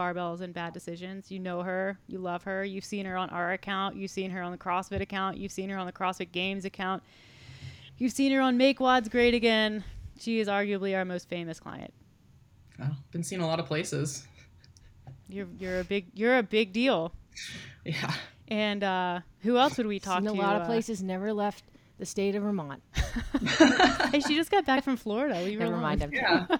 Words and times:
Barbells 0.00 0.40
and 0.40 0.54
Bad 0.54 0.72
Decisions. 0.72 1.30
You 1.30 1.38
know 1.38 1.62
her, 1.62 1.98
you 2.06 2.18
love 2.18 2.42
her. 2.44 2.64
You've 2.64 2.84
seen 2.86 3.04
her 3.04 3.16
on 3.18 3.28
our 3.30 3.52
account, 3.52 3.96
you've 3.96 4.10
seen 4.10 4.30
her 4.30 4.40
on 4.40 4.50
the 4.52 4.58
CrossFit 4.58 5.00
account, 5.02 5.36
you've 5.36 5.52
seen 5.52 5.68
her 5.68 5.76
on 5.76 5.84
the 5.86 5.92
CrossFit 5.92 6.32
Games 6.32 6.64
account, 6.64 7.02
you've 7.98 8.12
seen 8.12 8.32
her 8.32 8.40
on 8.40 8.56
Make 8.56 8.78
WODs 8.78 9.10
Great 9.10 9.34
Again. 9.34 9.84
She 10.18 10.40
is 10.40 10.48
arguably 10.48 10.96
our 10.96 11.04
most 11.04 11.28
famous 11.28 11.60
client. 11.60 11.92
Oh, 12.82 12.96
been 13.10 13.22
seen 13.22 13.40
a 13.40 13.46
lot 13.46 13.60
of 13.60 13.66
places. 13.66 14.26
You're 15.28 15.48
you're 15.58 15.80
a 15.80 15.84
big 15.84 16.06
you're 16.14 16.38
a 16.38 16.42
big 16.42 16.72
deal. 16.72 17.12
Yeah. 17.84 18.12
And 18.48 18.82
uh, 18.82 19.20
who 19.40 19.58
else 19.58 19.76
would 19.76 19.86
we 19.86 20.00
talk 20.00 20.22
Seen 20.22 20.26
to? 20.26 20.32
a 20.32 20.42
lot 20.42 20.56
of 20.56 20.62
uh, 20.62 20.66
places. 20.66 21.02
Never 21.02 21.32
left 21.32 21.64
the 21.98 22.06
state 22.06 22.34
of 22.34 22.42
Vermont. 22.42 22.82
hey, 24.10 24.20
she 24.20 24.34
just 24.34 24.50
got 24.50 24.66
back 24.66 24.82
from 24.82 24.96
Florida. 24.96 25.40
Leave 25.42 25.58
her 25.58 25.64
Never 25.66 25.74
alone. 25.74 25.82
mind. 25.82 26.02
I'm 26.02 26.12
Yeah. 26.12 26.46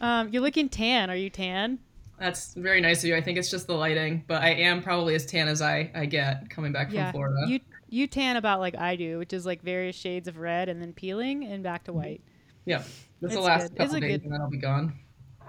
Um, 0.00 0.28
you're 0.30 0.42
looking 0.42 0.68
tan. 0.68 1.08
Are 1.08 1.16
you 1.16 1.30
tan? 1.30 1.78
That's 2.18 2.54
very 2.54 2.80
nice 2.80 3.02
of 3.02 3.08
you. 3.08 3.16
I 3.16 3.20
think 3.20 3.38
it's 3.38 3.50
just 3.50 3.66
the 3.66 3.74
lighting, 3.74 4.24
but 4.26 4.40
I 4.42 4.50
am 4.50 4.82
probably 4.82 5.14
as 5.14 5.26
tan 5.26 5.48
as 5.48 5.60
I, 5.60 5.90
I 5.94 6.06
get 6.06 6.48
coming 6.48 6.72
back 6.72 6.88
from 6.88 6.96
yeah. 6.96 7.10
Florida. 7.12 7.46
You 7.48 7.60
you 7.88 8.06
tan 8.06 8.36
about 8.36 8.60
like 8.60 8.76
I 8.76 8.96
do, 8.96 9.18
which 9.18 9.32
is 9.32 9.44
like 9.44 9.62
various 9.62 9.96
shades 9.96 10.28
of 10.28 10.38
red 10.38 10.68
and 10.68 10.80
then 10.80 10.92
peeling 10.92 11.44
and 11.44 11.62
back 11.62 11.84
to 11.84 11.92
white. 11.92 12.20
yeah. 12.64 12.78
This 13.20 13.30
It's 13.32 13.36
will 13.36 13.44
last 13.44 13.68
good. 13.70 13.78
couple 13.78 14.00
days 14.00 14.10
good- 14.12 14.22
and 14.24 14.32
then 14.32 14.40
I'll 14.40 14.50
be 14.50 14.58
gone. 14.58 14.98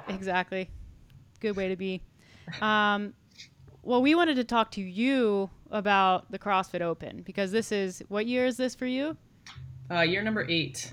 Exactly. 0.08 0.70
Good 1.40 1.56
way 1.56 1.67
to 1.70 1.75
be. 1.75 2.02
Um, 2.62 3.14
well, 3.84 4.02
we 4.02 4.16
wanted 4.16 4.36
to 4.36 4.44
talk 4.44 4.72
to 4.72 4.81
you 4.81 5.50
about 5.72 6.31
the 6.31 6.40
CrossFit 6.40 6.81
Open 6.81 7.22
because 7.23 7.52
this 7.52 7.72
is 7.72 8.03
what 8.08 8.25
year 8.28 8.45
is 8.45 8.58
this 8.58 8.75
for 8.75 8.86
you? 8.86 9.18
Uh, 9.92 10.02
year 10.02 10.23
number 10.23 10.45
eight. 10.50 10.92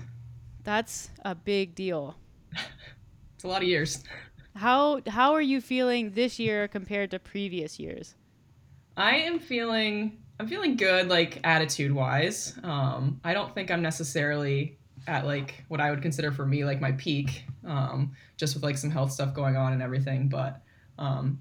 That's 0.63 1.09
a 1.25 1.33
big 1.35 1.73
deal. 1.75 2.15
It's 3.35 3.43
a 3.43 3.47
lot 3.49 3.61
of 3.61 3.67
years. 3.67 4.01
How 4.55 5.01
how 5.07 5.33
are 5.33 5.41
you 5.41 5.61
feeling 5.61 6.11
this 6.11 6.39
year 6.39 6.67
compared 6.67 7.11
to 7.11 7.19
previous 7.19 7.79
years? 7.79 8.15
I 8.95 9.17
am 9.17 9.39
feeling 9.39 10.17
I'm 10.39 10.47
feeling 10.47 10.75
good 10.75 11.09
like 11.09 11.39
attitude 11.43 11.91
wise. 11.91 12.57
Um, 12.63 13.19
I 13.23 13.33
don't 13.33 13.53
think 13.53 13.71
I'm 13.71 13.81
necessarily 13.81 14.77
at 15.07 15.25
like 15.25 15.63
what 15.67 15.81
I 15.81 15.89
would 15.89 16.01
consider 16.01 16.31
for 16.31 16.45
me 16.45 16.65
like 16.65 16.79
my 16.79 16.91
peak, 16.93 17.45
um, 17.65 18.11
just 18.37 18.55
with 18.55 18.63
like 18.63 18.77
some 18.77 18.89
health 18.89 19.11
stuff 19.11 19.33
going 19.33 19.55
on 19.55 19.73
and 19.73 19.81
everything. 19.81 20.29
But 20.29 20.61
um, 20.97 21.39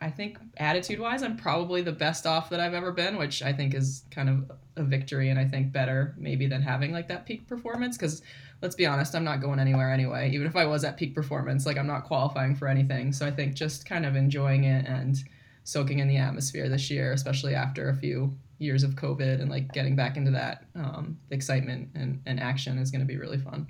I 0.00 0.10
think 0.10 0.38
attitude 0.56 1.00
wise, 1.00 1.22
I'm 1.22 1.36
probably 1.36 1.82
the 1.82 1.92
best 1.92 2.26
off 2.26 2.50
that 2.50 2.60
I've 2.60 2.74
ever 2.74 2.92
been, 2.92 3.16
which 3.18 3.42
I 3.42 3.52
think 3.52 3.74
is 3.74 4.04
kind 4.10 4.28
of 4.28 4.50
a 4.80 4.84
victory 4.84 5.30
and 5.30 5.38
I 5.38 5.44
think 5.44 5.72
better 5.72 6.14
maybe 6.18 6.46
than 6.46 6.62
having 6.62 6.92
like 6.92 7.06
that 7.08 7.26
peak 7.26 7.46
performance 7.46 7.96
because 7.96 8.22
let's 8.62 8.74
be 8.74 8.86
honest, 8.86 9.14
I'm 9.14 9.24
not 9.24 9.40
going 9.40 9.58
anywhere 9.58 9.92
anyway. 9.92 10.30
Even 10.30 10.46
if 10.46 10.56
I 10.56 10.66
was 10.66 10.84
at 10.84 10.96
peak 10.96 11.14
performance, 11.14 11.66
like 11.66 11.78
I'm 11.78 11.86
not 11.86 12.04
qualifying 12.04 12.54
for 12.54 12.68
anything. 12.68 13.12
So 13.12 13.26
I 13.26 13.30
think 13.30 13.54
just 13.54 13.86
kind 13.86 14.04
of 14.04 14.16
enjoying 14.16 14.64
it 14.64 14.86
and 14.86 15.16
soaking 15.64 16.00
in 16.00 16.08
the 16.08 16.16
atmosphere 16.16 16.68
this 16.68 16.90
year, 16.90 17.12
especially 17.12 17.54
after 17.54 17.88
a 17.88 17.94
few 17.94 18.36
years 18.58 18.82
of 18.82 18.92
COVID 18.92 19.40
and 19.40 19.50
like 19.50 19.72
getting 19.72 19.96
back 19.96 20.16
into 20.16 20.30
that 20.32 20.64
um, 20.74 21.18
excitement 21.30 21.88
and, 21.94 22.20
and 22.26 22.40
action 22.40 22.78
is 22.78 22.90
going 22.90 23.00
to 23.00 23.06
be 23.06 23.16
really 23.16 23.38
fun. 23.38 23.66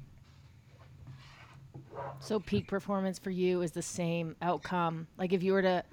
So 2.19 2.41
peak 2.41 2.67
performance 2.67 3.19
for 3.19 3.31
you 3.31 3.63
is 3.63 3.71
the 3.71 3.83
same 3.83 4.37
outcome. 4.43 5.07
Like 5.17 5.33
if 5.33 5.43
you 5.43 5.53
were 5.53 5.63
to 5.63 5.85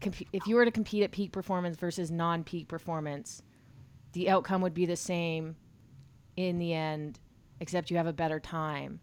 comp- 0.00 0.28
if 0.32 0.46
you 0.46 0.56
were 0.56 0.64
to 0.64 0.70
compete 0.70 1.02
at 1.02 1.10
peak 1.10 1.32
performance 1.32 1.76
versus 1.76 2.10
non-peak 2.10 2.68
performance, 2.68 3.42
the 4.14 4.30
outcome 4.30 4.62
would 4.62 4.74
be 4.74 4.86
the 4.86 4.96
same 4.96 5.56
in 6.36 6.58
the 6.58 6.72
end, 6.72 7.20
except 7.60 7.90
you 7.90 7.96
have 7.98 8.06
a 8.06 8.12
better 8.12 8.40
time, 8.40 9.00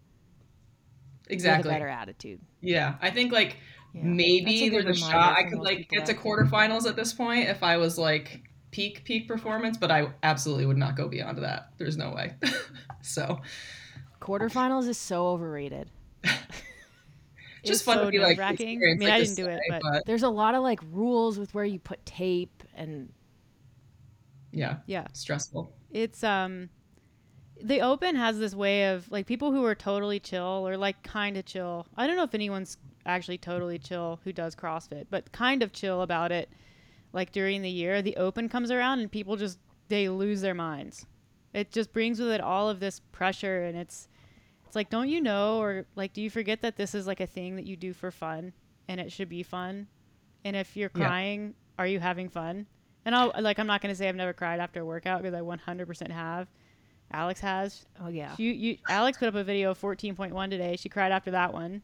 Exactly. 1.28 1.70
a 1.70 1.72
better 1.72 1.88
attitude. 1.88 2.40
Yeah, 2.60 2.96
I 3.00 3.10
think 3.10 3.32
like 3.32 3.56
Yeah. 3.94 4.02
maybe 4.04 4.66
a 4.66 4.70
there's 4.70 4.84
a 4.84 4.94
shot 5.00 5.36
I 5.38 5.44
could 5.44 5.60
like 5.60 5.88
get 5.88 6.06
to 6.06 6.14
quarterfinals 6.14 6.86
at 6.86 6.96
this 6.96 7.12
point 7.12 7.48
if 7.48 7.62
I 7.62 7.76
was 7.76 7.96
like 7.96 8.42
peak 8.70 9.04
peak 9.04 9.28
performance, 9.28 9.76
but 9.78 9.90
I 9.90 10.08
absolutely 10.22 10.66
would 10.66 10.76
not 10.78 10.96
go 10.96 11.08
beyond 11.08 11.38
that. 11.38 11.68
There's 11.78 11.96
no 11.96 12.10
way. 12.12 12.34
so 13.02 13.40
Quarterfinals 14.20 14.88
is 14.88 14.98
so 14.98 15.26
overrated. 15.28 15.90
just 17.64 17.84
fun 17.84 17.98
so 17.98 18.04
to 18.06 18.10
be 18.10 18.18
like. 18.18 18.38
I 18.38 18.52
mean, 18.58 18.98
like, 19.00 19.10
I 19.10 19.18
didn't 19.20 19.36
do 19.36 19.46
it, 19.46 19.60
say, 19.68 19.78
but- 19.82 20.06
There's 20.06 20.22
a 20.22 20.28
lot 20.28 20.54
of 20.54 20.62
like 20.62 20.80
rules 20.90 21.38
with 21.38 21.54
where 21.54 21.64
you 21.64 21.78
put 21.78 22.04
tape 22.06 22.62
and 22.74 23.12
yeah, 24.52 24.78
Yeah. 24.86 25.06
stressful. 25.12 25.74
It's 25.90 26.22
um 26.22 26.70
the 27.62 27.80
open 27.80 28.16
has 28.16 28.38
this 28.38 28.54
way 28.54 28.88
of 28.92 29.10
like 29.10 29.26
people 29.26 29.52
who 29.52 29.64
are 29.64 29.74
totally 29.74 30.18
chill 30.18 30.66
or 30.66 30.76
like 30.76 31.02
kind 31.02 31.36
of 31.36 31.44
chill. 31.44 31.86
I 31.96 32.06
don't 32.06 32.16
know 32.16 32.24
if 32.24 32.34
anyone's 32.34 32.76
actually 33.06 33.38
totally 33.38 33.78
chill 33.78 34.20
who 34.24 34.32
does 34.32 34.54
CrossFit, 34.56 35.06
but 35.10 35.32
kind 35.32 35.62
of 35.62 35.72
chill 35.72 36.02
about 36.02 36.32
it. 36.32 36.50
Like 37.12 37.30
during 37.32 37.62
the 37.62 37.70
year, 37.70 38.00
the 38.02 38.16
open 38.16 38.48
comes 38.48 38.70
around 38.70 39.00
and 39.00 39.10
people 39.10 39.36
just 39.36 39.58
they 39.88 40.08
lose 40.08 40.40
their 40.40 40.54
minds. 40.54 41.06
It 41.52 41.70
just 41.70 41.92
brings 41.92 42.18
with 42.18 42.30
it 42.30 42.40
all 42.40 42.68
of 42.70 42.80
this 42.80 43.00
pressure 43.12 43.62
and 43.64 43.76
it's 43.76 44.08
it's 44.66 44.74
like 44.74 44.88
don't 44.88 45.08
you 45.10 45.20
know 45.20 45.58
or 45.60 45.84
like 45.94 46.14
do 46.14 46.22
you 46.22 46.30
forget 46.30 46.62
that 46.62 46.76
this 46.76 46.94
is 46.94 47.06
like 47.06 47.20
a 47.20 47.26
thing 47.26 47.56
that 47.56 47.66
you 47.66 47.76
do 47.76 47.92
for 47.92 48.10
fun 48.10 48.54
and 48.88 49.00
it 49.00 49.12
should 49.12 49.28
be 49.28 49.42
fun? 49.42 49.86
And 50.44 50.56
if 50.56 50.76
you're 50.76 50.90
Yeah. 50.96 51.06
crying, 51.06 51.54
are 51.78 51.86
you 51.86 52.00
having 52.00 52.28
fun? 52.28 52.66
And 53.04 53.14
I'll 53.14 53.32
like 53.40 53.58
I'm 53.58 53.66
not 53.66 53.80
going 53.82 53.92
to 53.92 53.98
say 53.98 54.08
I've 54.08 54.16
never 54.16 54.32
cried 54.32 54.60
after 54.60 54.80
a 54.80 54.84
workout 54.84 55.22
because 55.22 55.34
I 55.34 55.40
100% 55.40 56.10
have. 56.10 56.48
Alex 57.12 57.40
has. 57.40 57.84
oh 58.02 58.08
yeah. 58.08 58.34
You, 58.38 58.50
you, 58.52 58.78
Alex 58.88 59.18
put 59.18 59.28
up 59.28 59.34
a 59.34 59.44
video 59.44 59.70
of 59.72 59.80
14.1 59.80 60.50
today. 60.50 60.76
She 60.76 60.88
cried 60.88 61.12
after 61.12 61.32
that 61.32 61.52
one. 61.52 61.82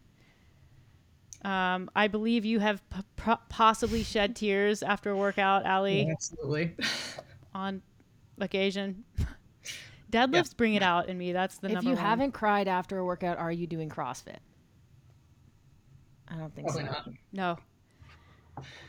Um, 1.44 1.90
I 1.94 2.08
believe 2.08 2.44
you 2.44 2.58
have 2.60 2.82
p- 2.90 3.00
pro- 3.16 3.36
possibly 3.48 4.02
shed 4.02 4.34
tears 4.34 4.82
after 4.82 5.10
a 5.10 5.16
workout, 5.16 5.66
Ali, 5.66 6.02
Yeah, 6.04 6.12
absolutely. 6.12 6.74
on 7.54 7.82
occasion. 8.40 9.04
Deadlifts 10.10 10.56
bring 10.56 10.74
it 10.74 10.82
out 10.82 11.08
in 11.08 11.18
me. 11.18 11.32
That's 11.32 11.58
the 11.58 11.68
if 11.68 11.74
number 11.74 11.90
If 11.90 11.92
you 11.92 11.96
one. 11.96 12.04
haven't 12.04 12.32
cried 12.32 12.66
after 12.66 12.98
a 12.98 13.04
workout, 13.04 13.38
are 13.38 13.52
you 13.52 13.66
doing 13.66 13.88
CrossFit? 13.88 14.38
I 16.26 16.36
don't 16.36 16.52
think 16.54 16.68
Probably 16.68 16.86
so. 16.86 16.90
not. 16.92 17.08
No. 17.32 17.58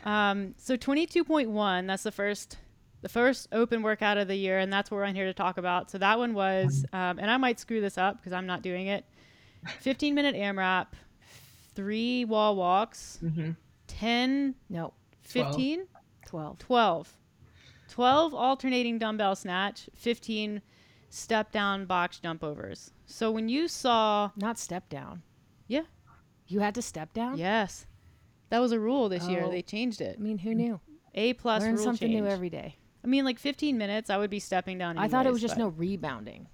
Um, 0.04 0.54
so 0.58 0.76
22.1, 0.76 1.86
that's 1.86 2.02
the 2.02 2.12
first 2.12 2.58
the 3.02 3.08
first 3.08 3.48
open 3.52 3.80
workout 3.82 4.18
of 4.18 4.28
the 4.28 4.36
year, 4.36 4.58
and 4.58 4.70
that's 4.70 4.90
what 4.90 4.98
we're 4.98 5.04
on 5.04 5.14
here 5.14 5.24
to 5.24 5.32
talk 5.32 5.56
about. 5.56 5.90
So 5.90 5.96
that 5.98 6.18
one 6.18 6.34
was, 6.34 6.84
um, 6.92 7.18
and 7.18 7.30
I 7.30 7.38
might 7.38 7.58
screw 7.58 7.80
this 7.80 7.96
up 7.96 8.18
because 8.18 8.34
I'm 8.34 8.46
not 8.46 8.60
doing 8.60 8.88
it. 8.88 9.06
15 9.80 10.14
minute 10.14 10.34
AMRAP, 10.34 10.88
three 11.74 12.24
wall 12.26 12.56
walks, 12.56 13.18
hmm 13.20 13.50
10, 13.86 14.54
No, 14.68 14.92
15, 15.22 15.86
12. 16.26 16.58
12. 16.58 17.16
12 17.88 18.34
alternating 18.34 18.98
dumbbell 18.98 19.34
snatch, 19.34 19.88
15 19.94 20.62
step 21.08 21.50
down 21.50 21.86
box 21.86 22.18
jump 22.20 22.44
overs. 22.44 22.92
So 23.06 23.30
when 23.30 23.48
you 23.48 23.66
saw, 23.66 24.30
Not 24.36 24.58
step 24.58 24.88
down. 24.88 25.22
Yeah. 25.66 25.82
You 26.46 26.60
had 26.60 26.74
to 26.76 26.82
step 26.82 27.12
down? 27.14 27.38
yes, 27.38 27.86
that 28.50 28.58
was 28.60 28.72
a 28.72 28.78
rule 28.80 29.08
this 29.08 29.26
year. 29.26 29.42
Oh. 29.46 29.50
They 29.50 29.62
changed 29.62 30.00
it. 30.00 30.16
I 30.18 30.22
mean, 30.22 30.38
who 30.38 30.54
knew? 30.54 30.80
A 31.14 31.32
plus 31.34 31.62
Learn 31.62 31.74
rule 31.74 31.84
something 31.84 32.08
change. 32.10 32.20
new 32.22 32.26
every 32.28 32.50
day. 32.50 32.76
I 33.02 33.06
mean, 33.06 33.24
like 33.24 33.38
15 33.38 33.78
minutes, 33.78 34.10
I 34.10 34.18
would 34.18 34.30
be 34.30 34.38
stepping 34.40 34.76
down. 34.78 34.98
I 34.98 35.08
thought 35.08 35.26
it 35.26 35.32
was 35.32 35.38
anyways, 35.42 35.50
just 35.50 35.58
no 35.58 35.68
rebounding. 35.68 36.46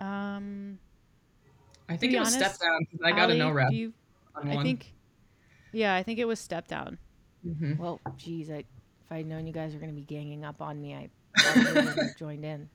Um, 0.00 0.78
I 1.88 1.96
think 1.96 2.12
be 2.12 2.16
it 2.16 2.20
was 2.20 2.30
step 2.32 2.42
honest, 2.46 2.60
down 2.60 2.78
because 2.90 3.04
I 3.04 3.10
got 3.12 3.30
a 3.30 3.32
Ali, 3.32 3.38
no 3.38 3.50
rep 3.50 3.70
do 3.70 3.76
you- 3.76 3.92
on 4.34 4.48
I 4.50 4.54
one. 4.56 4.64
think, 4.64 4.92
yeah, 5.72 5.94
I 5.94 6.02
think 6.02 6.18
it 6.18 6.24
was 6.26 6.38
step 6.40 6.66
down. 6.68 6.98
Mhm. 7.46 7.78
Well, 7.78 8.00
geez, 8.16 8.50
I, 8.50 8.58
if 9.04 9.10
I'd 9.10 9.26
known 9.26 9.46
you 9.46 9.52
guys 9.52 9.72
were 9.74 9.78
going 9.80 9.90
to 9.90 9.96
be 9.96 10.02
ganging 10.06 10.44
up 10.44 10.60
on 10.62 10.80
me, 10.80 10.94
I 10.94 11.08
probably 11.36 11.72
would 11.84 11.94
have 11.98 12.16
joined 12.18 12.44
in. 12.44 12.68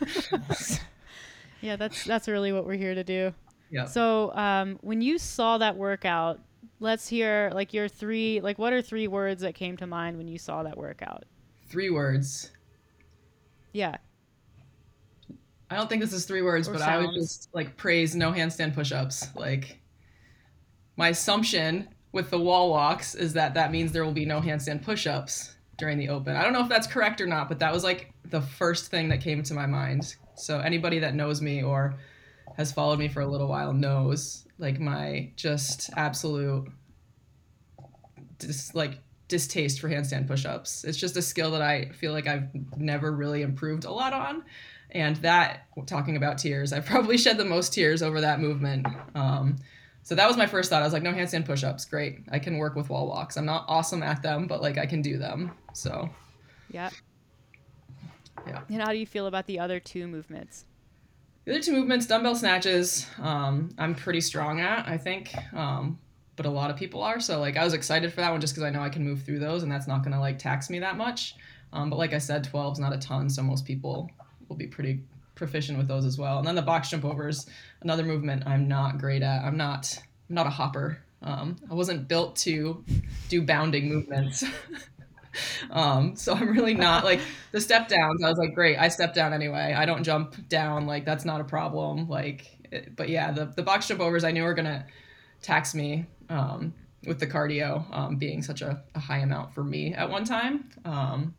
Yeah, 1.62 1.76
that's 1.76 2.04
that's 2.04 2.28
really 2.28 2.52
what 2.52 2.66
we're 2.66 2.74
here 2.76 2.94
to 2.94 3.02
do. 3.02 3.32
Yeah. 3.70 3.86
So, 3.86 4.30
um, 4.34 4.78
when 4.82 5.00
you 5.00 5.18
saw 5.18 5.56
that 5.58 5.74
workout, 5.76 6.38
let's 6.80 7.08
hear 7.08 7.50
like 7.54 7.72
your 7.72 7.88
three, 7.88 8.40
like 8.40 8.58
what 8.58 8.72
are 8.72 8.82
three 8.82 9.08
words 9.08 9.42
that 9.42 9.54
came 9.54 9.76
to 9.78 9.86
mind 9.86 10.16
when 10.16 10.28
you 10.28 10.38
saw 10.38 10.62
that 10.62 10.76
workout? 10.76 11.24
Three 11.68 11.90
words. 11.90 12.50
Yeah, 13.72 13.96
I 15.70 15.76
don't 15.76 15.88
think 15.88 16.00
this 16.00 16.12
is 16.12 16.24
three 16.24 16.42
words, 16.42 16.68
Or 16.68 16.72
but 16.72 16.82
I 16.82 16.98
would 16.98 17.14
just 17.14 17.48
like 17.52 17.76
praise 17.76 18.14
no 18.14 18.30
handstand 18.30 18.74
push-ups. 18.74 19.28
Like 19.34 19.80
my 20.96 21.08
assumption 21.08 21.88
with 22.12 22.30
the 22.30 22.38
wall 22.38 22.70
walks 22.70 23.14
is 23.14 23.32
that 23.32 23.54
that 23.54 23.72
means 23.72 23.92
there 23.92 24.04
will 24.04 24.12
be 24.12 24.24
no 24.24 24.40
handstand 24.40 24.82
push-ups 24.82 25.56
during 25.76 25.98
the 25.98 26.08
open. 26.08 26.36
I 26.36 26.42
don't 26.42 26.52
know 26.52 26.62
if 26.62 26.68
that's 26.68 26.86
correct 26.86 27.20
or 27.20 27.26
not, 27.26 27.48
but 27.48 27.58
that 27.58 27.72
was 27.72 27.82
like 27.84 28.12
the 28.30 28.40
first 28.40 28.90
thing 28.90 29.08
that 29.08 29.20
came 29.20 29.42
to 29.42 29.54
my 29.54 29.66
mind. 29.66 30.16
So 30.36 30.60
anybody 30.60 30.98
that 31.00 31.14
knows 31.14 31.42
me 31.42 31.62
or 31.62 31.96
has 32.56 32.72
followed 32.72 32.98
me 32.98 33.08
for 33.08 33.20
a 33.20 33.26
little 33.26 33.48
while 33.48 33.72
knows 33.72 34.46
like 34.58 34.80
my 34.80 35.30
just 35.36 35.90
absolute 35.96 36.68
dis- 38.38 38.74
like 38.74 38.98
distaste 39.28 39.80
for 39.80 39.88
handstand 39.88 40.26
push-ups. 40.26 40.84
It's 40.84 40.96
just 40.96 41.16
a 41.16 41.22
skill 41.22 41.50
that 41.52 41.62
I 41.62 41.90
feel 41.90 42.12
like 42.12 42.26
I've 42.26 42.48
never 42.76 43.12
really 43.12 43.42
improved 43.42 43.84
a 43.84 43.90
lot 43.90 44.12
on. 44.12 44.44
And 44.92 45.16
that, 45.16 45.66
talking 45.86 46.16
about 46.16 46.38
tears, 46.38 46.72
I've 46.72 46.86
probably 46.86 47.18
shed 47.18 47.38
the 47.38 47.44
most 47.44 47.72
tears 47.72 48.02
over 48.02 48.20
that 48.20 48.40
movement. 48.40 48.86
Um, 49.14 49.56
so 50.02 50.14
that 50.14 50.28
was 50.28 50.36
my 50.36 50.46
first 50.46 50.70
thought. 50.70 50.82
I 50.82 50.84
was 50.84 50.92
like, 50.92 51.02
no 51.02 51.12
handstand 51.12 51.44
push-ups, 51.44 51.84
great. 51.86 52.20
I 52.30 52.38
can 52.38 52.58
work 52.58 52.76
with 52.76 52.88
wall 52.88 53.08
walks. 53.08 53.36
I'm 53.36 53.44
not 53.44 53.64
awesome 53.66 54.02
at 54.02 54.22
them, 54.22 54.46
but 54.46 54.62
like 54.62 54.78
I 54.78 54.86
can 54.86 55.02
do 55.02 55.18
them. 55.18 55.52
So 55.74 56.08
Yeah. 56.70 56.90
Yeah. 58.46 58.60
And 58.68 58.80
how 58.80 58.92
do 58.92 58.98
you 58.98 59.06
feel 59.06 59.26
about 59.26 59.46
the 59.46 59.58
other 59.58 59.80
two 59.80 60.06
movements? 60.06 60.64
The 61.46 61.52
other 61.52 61.62
two 61.62 61.72
movements, 61.72 62.06
dumbbell 62.06 62.34
snatches, 62.34 63.06
um, 63.22 63.70
I'm 63.78 63.94
pretty 63.94 64.20
strong 64.20 64.60
at, 64.60 64.86
I 64.88 64.98
think. 64.98 65.32
Um, 65.54 65.98
but 66.34 66.44
a 66.44 66.50
lot 66.50 66.70
of 66.70 66.76
people 66.76 67.02
are. 67.02 67.20
So 67.20 67.40
like 67.40 67.56
I 67.56 67.64
was 67.64 67.72
excited 67.72 68.12
for 68.12 68.20
that 68.20 68.30
one 68.30 68.40
just 68.40 68.54
because 68.54 68.64
I 68.64 68.70
know 68.70 68.82
I 68.82 68.90
can 68.90 69.04
move 69.04 69.22
through 69.22 69.38
those 69.38 69.62
and 69.62 69.72
that's 69.72 69.86
not 69.86 70.02
gonna 70.04 70.20
like 70.20 70.38
tax 70.38 70.68
me 70.68 70.80
that 70.80 70.96
much. 70.96 71.36
Um, 71.72 71.88
but 71.88 71.96
like 71.96 72.12
I 72.12 72.18
said, 72.18 72.44
12 72.44 72.74
is 72.74 72.78
not 72.78 72.92
a 72.92 72.98
ton, 72.98 73.30
so 73.30 73.42
most 73.42 73.64
people 73.64 74.10
will 74.48 74.56
be 74.56 74.66
pretty 74.66 75.00
proficient 75.34 75.78
with 75.78 75.88
those 75.88 76.04
as 76.04 76.18
well. 76.18 76.38
And 76.38 76.46
then 76.46 76.54
the 76.56 76.62
box 76.62 76.90
jump 76.90 77.04
overs, 77.04 77.46
another 77.80 78.02
movement 78.02 78.42
I'm 78.46 78.68
not 78.68 78.98
great 78.98 79.22
at. 79.22 79.42
I'm 79.44 79.56
not 79.56 79.96
I'm 80.28 80.34
not 80.34 80.46
a 80.46 80.50
hopper. 80.50 80.98
Um, 81.22 81.56
I 81.70 81.74
wasn't 81.74 82.08
built 82.08 82.36
to 82.36 82.84
do 83.28 83.42
bounding 83.42 83.88
movements. 83.88 84.44
um, 85.70 86.16
so 86.16 86.34
I'm 86.34 86.50
really 86.52 86.74
not 86.74 87.04
like 87.04 87.20
the 87.52 87.60
step 87.60 87.88
downs. 87.88 88.22
I 88.22 88.28
was 88.28 88.38
like, 88.38 88.54
great, 88.54 88.76
I 88.78 88.88
step 88.88 89.14
down 89.14 89.32
anyway. 89.32 89.74
I 89.76 89.86
don't 89.86 90.02
jump 90.02 90.48
down. 90.48 90.86
Like 90.86 91.04
that's 91.04 91.24
not 91.24 91.40
a 91.40 91.44
problem. 91.44 92.08
Like, 92.08 92.58
it, 92.70 92.96
but 92.96 93.08
yeah, 93.08 93.30
the 93.32 93.46
the 93.46 93.62
box 93.62 93.88
jump 93.88 94.00
overs 94.00 94.24
I 94.24 94.30
knew 94.32 94.42
were 94.42 94.54
gonna 94.54 94.86
tax 95.42 95.74
me 95.74 96.06
um, 96.28 96.74
with 97.06 97.20
the 97.20 97.26
cardio 97.26 97.84
um, 97.94 98.16
being 98.16 98.42
such 98.42 98.62
a, 98.62 98.82
a, 98.94 98.98
high 98.98 99.18
amount 99.18 99.54
for 99.54 99.62
me 99.62 99.94
at 99.94 100.10
one 100.10 100.24
time. 100.24 100.68
Um, 100.84 101.34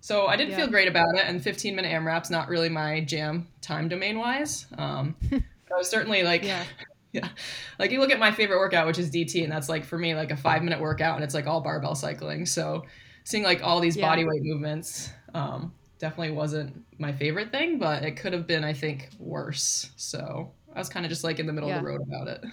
so 0.00 0.26
I 0.26 0.36
didn't 0.36 0.50
Yeah. 0.52 0.56
feel 0.56 0.66
great 0.68 0.88
about 0.88 1.14
it, 1.14 1.24
and 1.26 1.40
15 1.42 1.76
minute 1.76 1.92
AMRAP's 1.92 2.30
not 2.30 2.48
really 2.48 2.68
my 2.68 3.00
jam 3.00 3.46
time 3.60 3.88
domain 3.88 4.18
wise. 4.18 4.66
Um, 4.76 5.14
I 5.32 5.76
was 5.76 5.88
certainly 5.88 6.22
like, 6.24 6.44
Yeah. 6.44 6.64
yeah, 7.12 7.28
like 7.78 7.90
you 7.92 8.00
look 8.00 8.10
at 8.10 8.18
my 8.18 8.32
favorite 8.32 8.58
workout, 8.58 8.86
which 8.86 8.98
is 8.98 9.10
DT, 9.10 9.44
and 9.44 9.52
that's 9.52 9.68
like 9.68 9.84
for 9.84 9.98
me 9.98 10.14
like 10.14 10.30
a 10.30 10.36
five 10.36 10.62
minute 10.62 10.80
workout, 10.80 11.14
and 11.14 11.22
it's 11.24 11.34
like 11.34 11.46
all 11.46 11.60
barbell 11.60 11.94
cycling. 11.94 12.46
So 12.46 12.84
seeing 13.24 13.42
like 13.44 13.62
all 13.62 13.80
these 13.80 13.96
Yeah. 13.96 14.02
body 14.08 14.24
weight 14.24 14.42
movements 14.42 15.10
um, 15.34 15.74
definitely 15.98 16.32
wasn't 16.32 16.84
my 16.98 17.12
favorite 17.12 17.50
thing, 17.50 17.78
but 17.78 18.04
it 18.04 18.16
could 18.16 18.32
have 18.32 18.46
been, 18.46 18.64
I 18.64 18.72
think, 18.72 19.10
worse. 19.18 19.90
So 19.96 20.54
I 20.74 20.78
was 20.78 20.88
kind 20.88 21.04
of 21.06 21.10
just 21.10 21.24
like 21.24 21.38
in 21.38 21.46
the 21.46 21.52
middle 21.52 21.68
Yeah. 21.68 21.76
of 21.76 21.82
the 21.82 21.86
road 21.88 22.00
about 22.02 22.28
it. 22.28 22.44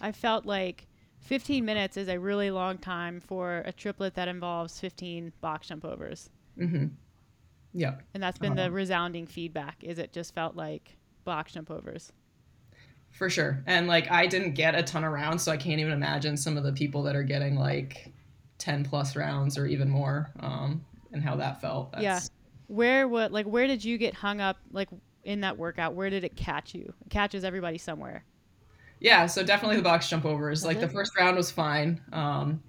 I 0.00 0.10
felt 0.12 0.44
like 0.46 0.88
15 1.20 1.64
minutes 1.64 1.96
is 1.96 2.08
a 2.08 2.18
really 2.18 2.50
long 2.50 2.76
time 2.78 3.20
for 3.20 3.58
a 3.64 3.72
triplet 3.72 4.14
that 4.14 4.26
involves 4.28 4.80
15 4.80 5.32
box 5.40 5.68
jump 5.68 5.84
overs. 5.84 6.28
hmm 6.56 7.00
Yeah. 7.72 8.00
And 8.14 8.22
that's 8.22 8.38
been 8.38 8.54
the 8.54 8.62
Uh-huh. 8.62 8.70
resounding 8.70 9.26
feedback 9.26 9.82
is 9.82 9.98
it 9.98 10.12
just 10.12 10.32
felt 10.34 10.54
like 10.56 10.96
box 11.24 11.52
jump 11.52 11.70
overs. 11.72 12.12
For 13.10 13.28
sure. 13.28 13.62
And 13.66 13.86
like 13.86 14.10
I 14.10 14.26
didn't 14.26 14.52
get 14.54 14.74
a 14.74 14.82
ton 14.82 15.04
around, 15.04 15.38
so 15.40 15.50
I 15.52 15.56
can't 15.56 15.80
even 15.80 15.92
imagine 15.92 16.36
some 16.36 16.56
of 16.56 16.64
the 16.64 16.72
people 16.72 17.02
that 17.04 17.16
are 17.16 17.22
getting 17.24 17.56
like 17.56 18.12
10 18.60 18.84
plus 18.84 19.16
rounds 19.16 19.58
or 19.58 19.66
even 19.66 19.88
more 19.88 20.30
um, 20.40 20.84
and 21.12 21.22
how 21.22 21.36
that 21.36 21.60
felt. 21.60 21.94
Yeah. 21.98 22.20
Where 22.68 23.08
what 23.08 23.32
like 23.32 23.46
where 23.46 23.66
did 23.66 23.84
you 23.84 23.98
get 23.98 24.14
hung 24.14 24.40
up 24.40 24.58
like 24.70 24.88
in 25.24 25.40
that 25.40 25.58
workout? 25.58 25.94
Where 25.94 26.08
did 26.08 26.22
it 26.22 26.36
catch 26.36 26.72
you? 26.74 26.94
It 27.04 27.10
catches 27.10 27.42
everybody 27.42 27.78
somewhere. 27.78 28.24
Yeah, 29.00 29.26
so 29.26 29.42
definitely 29.42 29.78
the 29.78 29.82
box 29.82 30.08
jump 30.08 30.24
overs. 30.24 30.64
Like 30.64 30.78
the 30.78 30.88
first 30.88 31.18
round 31.18 31.36
was 31.36 31.50
fine. 31.50 32.00
Um, 32.12 32.62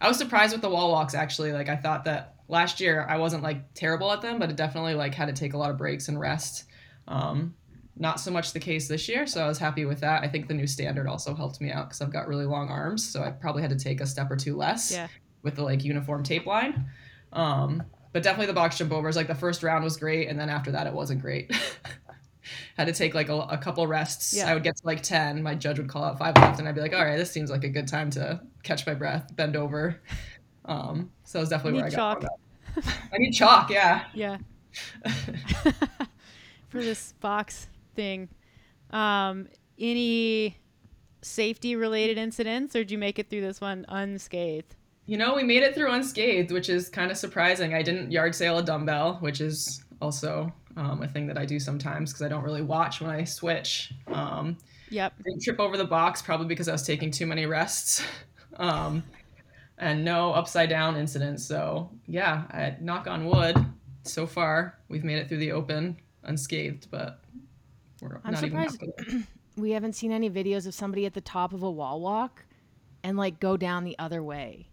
I 0.00 0.08
was 0.08 0.18
surprised 0.18 0.52
with 0.52 0.60
the 0.60 0.68
wall 0.68 0.90
walks 0.90 1.14
actually. 1.14 1.52
Like 1.52 1.68
I 1.68 1.76
thought 1.76 2.04
that 2.04 2.34
last 2.48 2.80
year 2.80 3.06
I 3.08 3.16
wasn't 3.16 3.42
like 3.42 3.74
terrible 3.74 4.12
at 4.12 4.20
them, 4.20 4.38
but 4.38 4.50
it 4.50 4.56
definitely 4.56 4.94
like 4.94 5.14
had 5.14 5.26
to 5.26 5.32
take 5.32 5.54
a 5.54 5.58
lot 5.58 5.70
of 5.70 5.78
breaks 5.78 6.08
and 6.08 6.18
rest. 6.18 6.64
Um, 7.06 7.54
not 7.96 8.20
so 8.20 8.30
much 8.30 8.52
the 8.52 8.60
case 8.60 8.86
this 8.86 9.08
year, 9.08 9.26
so 9.26 9.42
I 9.42 9.48
was 9.48 9.58
happy 9.58 9.84
with 9.84 10.00
that. 10.00 10.22
I 10.22 10.28
think 10.28 10.46
the 10.46 10.54
new 10.54 10.66
standard 10.66 11.06
also 11.06 11.34
helped 11.34 11.60
me 11.60 11.72
out 11.72 11.88
because 11.88 12.00
I've 12.00 12.12
got 12.12 12.28
really 12.28 12.46
long 12.46 12.68
arms, 12.68 13.08
so 13.08 13.22
I 13.22 13.30
probably 13.30 13.62
had 13.62 13.70
to 13.70 13.78
take 13.78 14.00
a 14.00 14.06
step 14.06 14.30
or 14.30 14.36
two 14.36 14.56
less 14.56 14.92
Yeah. 14.92 15.08
With 15.48 15.56
the 15.56 15.64
like 15.64 15.84
uniform 15.84 16.22
tape 16.22 16.46
line. 16.46 16.86
Um, 17.32 17.82
but 18.12 18.22
definitely 18.22 18.46
the 18.46 18.52
box 18.52 18.78
jump 18.78 18.92
overs. 18.92 19.16
Like 19.16 19.26
the 19.26 19.34
first 19.34 19.62
round 19.62 19.82
was 19.82 19.96
great, 19.96 20.28
and 20.28 20.38
then 20.38 20.50
after 20.50 20.70
that 20.72 20.86
it 20.86 20.92
wasn't 20.92 21.20
great. 21.22 21.50
had 22.76 22.86
to 22.86 22.92
take 22.92 23.14
like 23.14 23.28
a, 23.28 23.34
a 23.34 23.58
couple 23.58 23.86
rests. 23.86 24.34
Yeah. 24.34 24.50
I 24.50 24.54
would 24.54 24.62
get 24.62 24.76
to 24.76 24.86
like 24.86 25.02
ten. 25.02 25.42
My 25.42 25.54
judge 25.54 25.78
would 25.78 25.88
call 25.88 26.04
out 26.04 26.18
five 26.18 26.36
left, 26.36 26.58
and 26.58 26.68
I'd 26.68 26.74
be 26.74 26.80
like, 26.80 26.94
"All 26.94 27.04
right, 27.04 27.16
this 27.16 27.30
seems 27.30 27.50
like 27.50 27.64
a 27.64 27.68
good 27.68 27.88
time 27.88 28.10
to 28.10 28.40
catch 28.62 28.86
my 28.86 28.94
breath, 28.94 29.34
bend 29.34 29.56
over." 29.56 30.00
Um, 30.64 31.10
so 31.24 31.38
that's 31.38 31.50
definitely 31.50 31.80
where 31.80 31.86
I 31.86 31.90
got. 31.90 32.20
chalk. 32.20 32.30
I 33.12 33.18
need 33.18 33.32
chalk. 33.32 33.70
Yeah. 33.70 34.04
Yeah. 34.14 34.38
For 36.68 36.82
this 36.82 37.14
box 37.20 37.68
thing. 37.94 38.28
Um 38.90 39.48
any 39.78 40.56
safety 41.22 41.76
related 41.76 42.18
incidents 42.18 42.76
or 42.76 42.80
did 42.80 42.90
you 42.90 42.98
make 42.98 43.18
it 43.18 43.30
through 43.30 43.40
this 43.40 43.60
one 43.60 43.86
unscathed? 43.88 44.76
You 45.08 45.16
know, 45.16 45.34
we 45.34 45.42
made 45.42 45.62
it 45.62 45.74
through 45.74 45.90
unscathed, 45.90 46.50
which 46.52 46.68
is 46.68 46.90
kind 46.90 47.10
of 47.10 47.16
surprising. 47.16 47.72
I 47.72 47.82
didn't 47.82 48.12
yard 48.12 48.34
sale 48.34 48.58
a 48.58 48.62
dumbbell, 48.62 49.14
which 49.20 49.40
is 49.40 49.82
also 50.02 50.52
um, 50.76 51.02
a 51.02 51.08
thing 51.08 51.26
that 51.28 51.38
I 51.38 51.46
do 51.46 51.58
sometimes 51.58 52.12
because 52.12 52.20
I 52.24 52.28
don't 52.28 52.44
really 52.44 52.60
watch 52.62 53.00
when 53.00 53.10
I 53.10 53.24
switch. 53.24 53.92
Um, 54.06 54.56
Yep. 54.90 55.14
didn't 55.24 55.42
trip 55.42 55.60
over 55.60 55.76
the 55.76 55.84
box 55.84 56.22
probably 56.22 56.46
because 56.46 56.66
I 56.68 56.72
was 56.72 56.82
taking 56.82 57.10
too 57.10 57.26
many 57.26 57.46
rests. 57.46 58.02
Um, 58.56 59.04
and 59.76 60.04
no 60.04 60.32
upside 60.32 60.68
down 60.68 60.96
incidents. 60.96 61.44
So 61.44 61.90
yeah, 62.08 62.42
I, 62.50 62.76
knock 62.80 63.06
on 63.06 63.24
wood. 63.26 63.56
So 64.02 64.26
far, 64.26 64.76
we've 64.88 65.04
made 65.04 65.18
it 65.18 65.28
through 65.28 65.36
the 65.38 65.52
open 65.52 65.96
unscathed, 66.24 66.88
but 66.90 67.20
we're 68.02 68.20
I'm 68.24 68.32
not 68.32 68.40
surprised- 68.40 68.82
even. 68.82 69.26
We 69.56 69.70
haven't 69.72 69.92
seen 69.94 70.10
any 70.12 70.28
videos 70.28 70.66
of 70.66 70.74
somebody 70.74 71.06
at 71.06 71.14
the 71.14 71.20
top 71.20 71.52
of 71.52 71.62
a 71.62 71.70
wall 71.70 72.00
walk 72.00 72.44
and 73.04 73.16
like 73.16 73.38
go 73.38 73.56
down 73.56 73.84
the 73.84 73.96
other 73.98 74.22
way. 74.24 74.67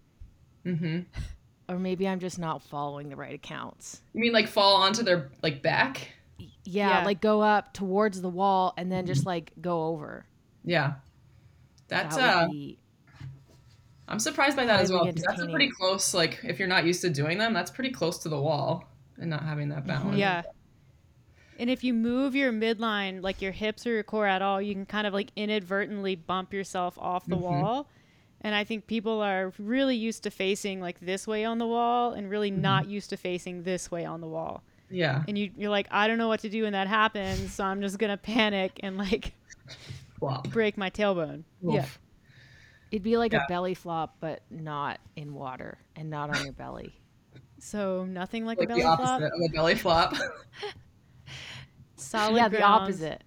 Mhm. 0.66 1.06
Or 1.70 1.80
maybe 1.80 2.08
I'm 2.08 2.20
just 2.20 2.38
not 2.40 2.62
following 2.64 3.10
the 3.10 3.16
right 3.16 3.34
accounts. 3.34 4.02
You 4.14 4.22
mean 4.22 4.34
like 4.34 4.48
fall 4.48 4.76
onto 4.78 5.04
their 5.04 5.32
like 5.42 5.62
back? 5.62 6.10
Yeah, 6.38 7.00
Yeah. 7.00 7.06
like 7.06 7.22
go 7.22 7.42
up 7.42 7.74
towards 7.74 8.22
the 8.22 8.30
wall 8.30 8.74
and 8.78 8.92
then 8.92 9.06
just 9.06 9.26
like 9.26 9.52
go 9.62 9.86
over. 9.88 10.26
Yeah. 10.64 10.96
That's 11.88 12.16
that 12.16 12.44
uh. 12.46 12.48
be 12.50 12.78
I'm 14.08 14.20
surprised 14.20 14.56
by 14.56 14.66
that 14.66 14.82
as 14.82 14.92
well. 14.92 15.06
That's 15.06 15.42
a 15.42 15.48
pretty 15.48 15.70
close. 15.72 16.14
Like 16.14 16.40
if 16.44 16.60
you're 16.60 16.68
not 16.68 16.86
used 16.86 17.02
to 17.02 17.10
doing 17.10 17.40
them, 17.40 17.54
that's 17.54 17.72
pretty 17.72 17.90
close 17.92 18.20
to 18.20 18.30
the 18.30 18.40
wall 18.40 18.88
and 19.18 19.30
not 19.30 19.44
having 19.44 19.70
that 19.70 19.88
balance. 19.88 20.18
Yeah. 20.18 20.44
And 21.58 21.70
if 21.70 21.84
you 21.84 21.94
move 21.94 22.36
your 22.36 22.52
midline, 22.52 23.24
like 23.24 23.42
your 23.42 23.54
hips 23.54 23.88
or 23.88 23.92
your 23.92 24.04
core 24.04 24.28
at 24.28 24.42
all, 24.42 24.62
you 24.62 24.74
can 24.76 24.86
kind 24.86 25.08
of 25.08 25.14
like 25.14 25.30
inadvertently 25.36 26.16
bump 26.16 26.54
yourself 26.54 26.98
off 27.00 27.26
the 27.26 27.38
Mhm. 27.38 27.42
wall. 27.42 27.88
And 28.46 28.54
I 28.54 28.64
think 28.64 28.86
people 28.86 29.22
are 29.22 29.52
really 29.58 29.96
used 29.96 30.22
to 30.22 30.30
facing 30.30 30.80
like 30.80 31.00
this 31.00 31.25
way 31.25 31.46
on 31.46 31.58
the 31.58 31.66
wall 31.66 32.14
and 32.14 32.30
really 32.30 32.52
mm-hmm. 32.52 32.62
not 32.62 32.88
used 32.88 33.10
to 33.10 33.18
facing 33.18 33.64
this 33.64 33.90
way 33.90 34.06
on 34.06 34.22
the 34.22 34.28
wall. 34.28 34.62
Yeah. 34.92 35.24
And 35.28 35.36
you, 35.36 35.50
you're 35.58 35.72
like, 35.72 35.88
I 35.90 36.08
don't 36.08 36.20
know 36.20 36.28
what 36.28 36.42
to 36.42 36.50
do 36.50 36.62
when 36.62 36.74
that 36.74 36.86
happens, 36.88 37.56
so 37.56 37.64
I'm 37.64 37.82
just 37.82 37.98
gonna 37.98 38.18
panic 38.18 38.80
and 38.84 39.00
like 39.00 39.34
Flop. 40.20 40.48
break 40.50 40.78
my 40.78 40.92
tailbone. 40.92 41.44
Yeah. 41.64 41.88
It'd 42.92 43.02
be 43.02 43.18
like 43.18 43.34
Yeah. 43.34 43.46
a 43.46 43.48
belly 43.48 43.74
flop 43.74 44.18
but 44.20 44.44
not 44.52 45.00
in 45.16 45.34
water 45.34 45.80
and 45.96 46.12
not 46.12 46.30
on 46.30 46.44
your 46.44 46.54
belly. 46.54 46.94
So 47.58 48.06
nothing 48.06 48.46
like, 48.46 48.60
Like 48.60 48.66
a 48.66 48.70
belly 48.70 48.82
the 48.84 48.88
opposite 48.88 49.08
flop. 49.08 49.32
of 49.34 49.42
a 49.44 49.54
belly 49.54 49.75
flop. 49.75 50.14
Solid 51.96 52.38
yeah, 52.38 52.48
the 52.48 52.62
opposite. 52.62 53.24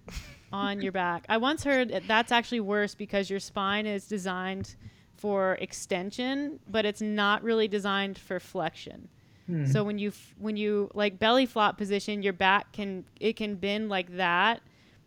on 0.53 0.79
your 0.79 0.93
back. 0.93 1.25
I 1.27 1.35
once 1.35 1.65
heard 1.65 1.89
that 1.89 2.07
that's 2.07 2.31
actually 2.31 2.61
worse 2.61 2.95
because 2.95 3.29
your 3.29 3.41
spine 3.41 3.85
is 3.85 4.07
designed 4.07 4.77
for 5.19 5.55
extension, 5.55 6.59
but 6.67 6.85
it's 6.85 7.01
not 7.01 7.43
really 7.43 7.67
designed 7.67 8.17
for 8.17 8.39
flexion. 8.39 9.09
Hmm. 9.47 9.65
So 9.65 9.83
when 9.83 9.99
you 9.99 10.09
f- 10.09 10.35
when 10.37 10.55
you 10.57 10.89
like 10.93 11.19
belly 11.19 11.45
flop 11.45 11.77
position, 11.77 12.23
your 12.23 12.33
back 12.33 12.71
can 12.71 13.03
it 13.19 13.35
can 13.35 13.55
bend 13.55 13.89
like 13.89 14.15
that, 14.17 14.61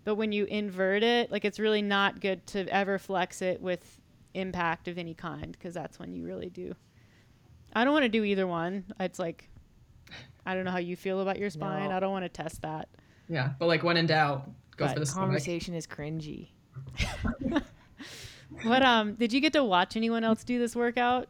but 0.05 0.17
when 0.17 0.33
you 0.33 0.45
invert 0.45 1.03
it, 1.03 1.31
like 1.31 1.45
it's 1.45 1.59
really 1.59 1.83
not 1.83 2.21
good 2.21 2.47
to 2.49 2.67
ever 2.69 2.99
flex 2.99 3.41
it 3.41 3.61
with 3.61 4.01
impact 4.35 4.89
of 4.89 4.99
any 4.99 5.15
kind 5.15 5.53
because 5.53 5.75
that's 5.75 5.99
when 5.99 6.13
you 6.13 6.25
really 6.25 6.51
do. 6.51 6.75
I 7.75 7.85
don't 7.85 7.93
want 7.93 8.05
to 8.05 8.09
do 8.09 8.25
either 8.25 8.47
one. 8.47 8.85
It's 9.01 9.19
like 9.19 9.49
I 10.45 10.55
don't 10.55 10.65
know 10.65 10.73
how 10.73 10.79
you 10.79 10.97
feel 10.97 11.21
about 11.21 11.39
your 11.39 11.51
spine. 11.51 11.89
No. 11.89 11.97
I 11.97 12.01
don't 12.01 12.13
want 12.13 12.25
to 12.25 12.29
test 12.29 12.63
that. 12.63 12.89
yeah, 13.29 13.51
but 13.59 13.67
like 13.67 13.83
when 13.83 13.97
in 13.97 14.07
doubt, 14.07 14.47
go 14.77 14.87
But 14.87 14.95
for 14.95 15.01
the 15.01 15.07
stomach. 15.07 15.27
Conversation 15.29 15.75
is 15.75 15.87
cringy. 15.87 16.49
What 18.63 18.83
um 18.83 19.15
did 19.15 19.33
you 19.33 19.41
get 19.41 19.53
to 19.55 19.65
watch 19.65 19.97
anyone 19.97 20.25
else 20.25 20.45
do 20.45 20.59
this 20.59 20.77
workout? 20.77 21.29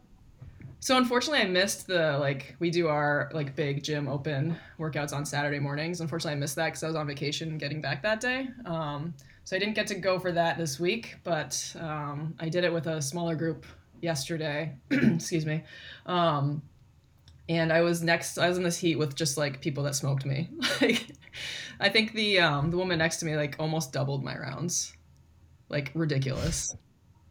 So 0.80 0.96
unfortunately, 0.96 1.42
I 1.42 1.48
missed 1.48 1.86
the 1.86 2.18
like 2.18 2.56
we 2.58 2.70
do 2.70 2.88
our 2.88 3.30
like 3.32 3.54
big 3.54 3.84
gym 3.84 4.08
open 4.08 4.58
workouts 4.78 5.12
on 5.12 5.24
Saturday 5.24 5.60
mornings. 5.60 6.00
Unfortunately, 6.00 6.36
I 6.36 6.40
missed 6.40 6.56
that 6.56 6.66
because 6.66 6.82
I 6.82 6.88
was 6.88 6.96
on 6.96 7.06
vacation 7.06 7.56
getting 7.56 7.80
back 7.80 8.02
that 8.02 8.20
day. 8.20 8.48
Um, 8.66 9.14
so 9.44 9.54
I 9.56 9.58
didn't 9.58 9.74
get 9.74 9.86
to 9.88 9.94
go 9.94 10.18
for 10.18 10.32
that 10.32 10.58
this 10.58 10.80
week, 10.80 11.16
but 11.24 11.74
um, 11.80 12.34
I 12.40 12.48
did 12.48 12.64
it 12.64 12.72
with 12.72 12.86
a 12.88 13.00
smaller 13.00 13.36
group 13.36 13.64
yesterday. 14.00 14.74
Excuse 14.90 15.46
me. 15.46 15.62
Um, 16.06 16.62
and 17.48 17.72
I 17.72 17.82
was 17.82 18.02
next. 18.02 18.38
I 18.38 18.48
was 18.48 18.56
in 18.56 18.64
this 18.64 18.78
heat 18.78 18.96
with 18.96 19.14
just 19.14 19.36
like 19.38 19.60
people 19.60 19.84
that 19.84 19.94
smoked 19.94 20.26
me. 20.26 20.50
Like, 20.80 21.06
I 21.80 21.88
think 21.88 22.12
the 22.12 22.40
um, 22.40 22.70
the 22.70 22.76
woman 22.76 22.98
next 22.98 23.18
to 23.18 23.26
me 23.26 23.36
like 23.36 23.56
almost 23.58 23.92
doubled 23.92 24.22
my 24.24 24.36
rounds. 24.36 24.92
like 25.68 25.90
ridiculous. 25.94 26.74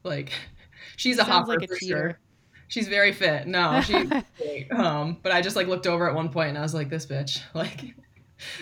Like 0.03 0.31
she's 0.97 1.15
a 1.17 1.19
Sounds 1.19 1.29
hopper 1.31 1.47
like 1.59 1.63
a 1.63 1.67
for 1.67 1.75
cheater. 1.75 1.97
sure. 1.97 2.19
She's 2.67 2.87
very 2.87 3.11
fit. 3.11 3.47
No, 3.47 3.81
she's 3.85 4.09
great. 4.37 4.71
Um, 4.71 5.17
but 5.21 5.31
I 5.33 5.41
just 5.41 5.55
like 5.55 5.67
looked 5.67 5.87
over 5.87 6.07
at 6.09 6.15
one 6.15 6.29
point 6.29 6.49
and 6.49 6.57
I 6.57 6.61
was 6.61 6.73
like, 6.73 6.89
this 6.89 7.05
bitch, 7.05 7.41
like, 7.53 7.93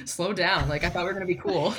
slow 0.05 0.33
down. 0.33 0.67
Like 0.69 0.83
I 0.83 0.89
thought 0.89 1.01
we 1.03 1.07
were 1.07 1.13
gonna 1.13 1.25
be 1.25 1.35
cool. 1.35 1.73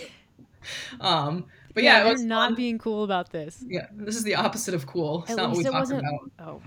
Um, 1.00 1.46
but 1.74 1.82
yeah, 1.82 2.00
it 2.02 2.04
we're 2.04 2.12
was 2.12 2.22
not 2.22 2.48
fun. 2.50 2.54
being 2.56 2.78
cool 2.78 3.02
about 3.04 3.30
this. 3.30 3.64
Yeah, 3.66 3.86
this 3.92 4.14
is 4.16 4.24
the 4.24 4.34
opposite 4.34 4.74
of 4.74 4.86
cool. 4.86 5.22
It's 5.22 5.30
At 5.32 5.36
not 5.38 5.48
what 5.48 5.50
we 5.52 5.56
least 5.58 5.68
it 5.68 5.72
talked 5.72 5.80
wasn't- 5.80 6.00
about. 6.00 6.30
Oh. 6.38 6.62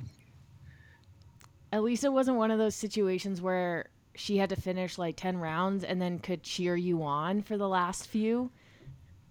At 1.72 1.84
least 1.84 2.04
it 2.04 2.14
wasn't 2.14 2.38
one 2.38 2.52
of 2.52 2.60
those 2.60 2.76
situations 2.76 3.42
where 3.42 3.88
she 4.16 4.38
had 4.38 4.50
to 4.50 4.56
finish 4.56 4.98
like 5.00 5.16
10 5.16 5.38
rounds 5.38 5.84
and 5.84 6.00
then 6.02 6.20
could 6.20 6.44
cheer 6.44 6.76
you 6.76 7.02
on 7.04 7.42
for 7.42 7.58
the 7.58 7.68
last 7.68 8.08
few. 8.08 8.52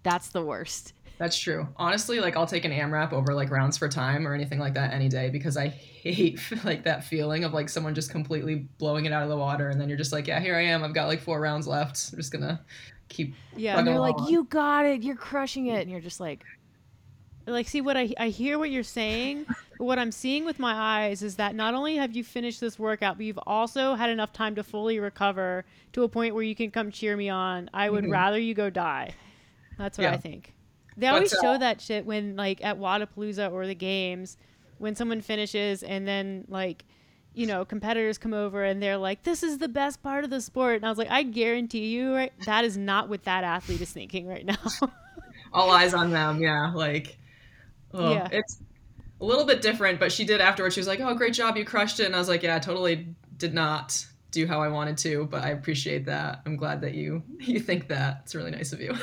That's 0.03 0.27
the 0.29 0.43
worst. 0.43 0.93
That's 1.17 1.37
true. 1.37 1.67
Honestly, 1.77 2.19
like 2.19 2.35
I'll 2.35 2.47
take 2.47 2.65
an 2.65 2.71
AMRAP 2.71 3.13
over 3.13 3.33
like 3.33 3.51
rounds 3.51 3.77
for 3.77 3.87
time 3.87 4.27
or 4.27 4.33
anything 4.33 4.59
like 4.59 4.73
that 4.73 4.93
any 4.93 5.09
day 5.09 5.29
because 5.29 5.55
I 5.57 5.67
hate 5.67 6.39
like 6.63 6.83
that 6.83 7.03
feeling 7.03 7.43
of 7.43 7.53
like 7.53 7.69
someone 7.69 7.93
just 7.93 8.09
completely 8.11 8.67
blowing 8.77 9.05
it 9.05 9.13
out 9.13 9.23
of 9.23 9.29
the 9.29 9.37
water 9.37 9.69
and 9.69 9.79
then 9.79 9.89
you're 9.89 9.97
just 9.97 10.11
like, 10.11 10.27
yeah, 10.27 10.39
here 10.39 10.55
I 10.55 10.63
am. 10.63 10.83
I've 10.83 10.93
got 10.93 11.07
like 11.07 11.21
four 11.21 11.39
rounds 11.39 11.67
left. 11.67 12.11
I'm 12.11 12.17
just 12.17 12.31
gonna 12.31 12.61
keep. 13.09 13.35
Yeah, 13.55 13.77
And 13.77 13.87
they're 13.87 13.99
like, 13.99 14.15
you 14.27 14.45
got 14.45 14.85
it. 14.85 15.03
You're 15.03 15.15
crushing 15.15 15.67
it. 15.67 15.81
And 15.81 15.91
you're 15.91 16.01
just 16.01 16.19
like, 16.19 16.43
like 17.45 17.67
see 17.67 17.81
what 17.81 17.95
I 17.95 18.13
I 18.17 18.29
hear 18.29 18.57
what 18.57 18.71
you're 18.71 18.83
saying, 18.83 19.45
what 19.77 19.99
I'm 19.99 20.11
seeing 20.11 20.45
with 20.45 20.59
my 20.59 20.73
eyes 20.73 21.21
is 21.21 21.35
that 21.35 21.55
not 21.55 21.73
only 21.73 21.95
have 21.97 22.15
you 22.15 22.23
finished 22.23 22.59
this 22.59 22.79
workout, 22.79 23.17
but 23.17 23.25
you've 23.25 23.39
also 23.45 23.95
had 23.95 24.09
enough 24.09 24.33
time 24.33 24.55
to 24.55 24.63
fully 24.63 24.99
recover 24.99 25.63
to 25.93 26.03
a 26.03 26.09
point 26.09 26.33
where 26.33 26.43
you 26.43 26.55
can 26.55 26.71
come 26.71 26.89
cheer 26.89 27.15
me 27.15 27.29
on. 27.29 27.69
I 27.73 27.89
would 27.89 28.05
Mhm. 28.05 28.11
rather 28.11 28.39
you 28.39 28.53
go 28.55 28.69
die. 28.69 29.13
That's 29.77 29.97
what 29.97 30.07
I 30.07 30.17
think. 30.17 30.53
They 30.97 31.07
But, 31.07 31.13
always 31.13 31.33
uh, 31.33 31.41
show 31.41 31.57
that 31.57 31.81
shit 31.81 32.05
when 32.05 32.35
like 32.35 32.63
at 32.63 32.79
Wodapalooza 32.79 33.51
or 33.51 33.67
the 33.67 33.75
games 33.75 34.37
when 34.77 34.95
someone 34.95 35.21
finishes 35.21 35.83
and 35.83 36.07
then 36.07 36.45
like 36.47 36.85
you 37.33 37.47
know 37.47 37.65
competitors 37.65 38.17
come 38.17 38.33
over 38.33 38.63
and 38.63 38.81
they're 38.81 38.97
like 38.97 39.23
this 39.23 39.41
is 39.43 39.57
the 39.57 39.67
best 39.67 40.03
part 40.03 40.23
of 40.23 40.29
the 40.29 40.41
sport 40.41 40.75
and 40.75 40.85
I 40.85 40.89
was 40.89 40.97
like 40.97 41.09
I 41.09 41.23
guarantee 41.23 41.87
you 41.87 42.13
right 42.13 42.33
that 42.45 42.63
is 42.65 42.77
not 42.77 43.09
what 43.09 43.23
that 43.23 43.43
athlete 43.43 43.81
is 43.81 43.91
thinking 43.91 44.27
right 44.27 44.45
now. 44.45 44.57
All 45.53 45.69
eyes 45.71 45.93
on 45.93 46.09
them. 46.11 46.41
Yeah, 46.41 46.71
like. 46.73 47.17
Oh, 47.93 48.11
Yeah. 48.11 48.27
It's 48.31 48.59
a 49.21 49.25
little 49.25 49.45
bit 49.45 49.61
different, 49.61 49.99
but 49.99 50.11
she 50.11 50.25
did 50.25 50.41
afterwards. 50.41 50.73
She 50.73 50.79
was 50.79 50.87
like, 50.87 50.99
"Oh, 50.99 51.13
great 51.13 51.33
job, 51.33 51.55
you 51.57 51.63
crushed 51.63 51.99
it," 51.99 52.07
and 52.07 52.15
I 52.15 52.19
was 52.19 52.27
like, 52.27 52.41
"Yeah, 52.43 52.55
I 52.55 52.59
totally 52.59 53.07
did 53.37 53.53
not 53.53 54.03
do 54.31 54.47
how 54.47 54.61
I 54.61 54.67
wanted 54.67 54.97
to, 54.99 55.25
but 55.25 55.43
I 55.43 55.49
appreciate 55.49 56.05
that. 56.05 56.41
I'm 56.45 56.55
glad 56.55 56.81
that 56.81 56.95
you 56.95 57.21
you 57.39 57.59
think 57.59 57.87
that. 57.89 58.21
It's 58.23 58.33
really 58.35 58.51
nice 58.51 58.73
of 58.73 58.81
you." 58.81 58.95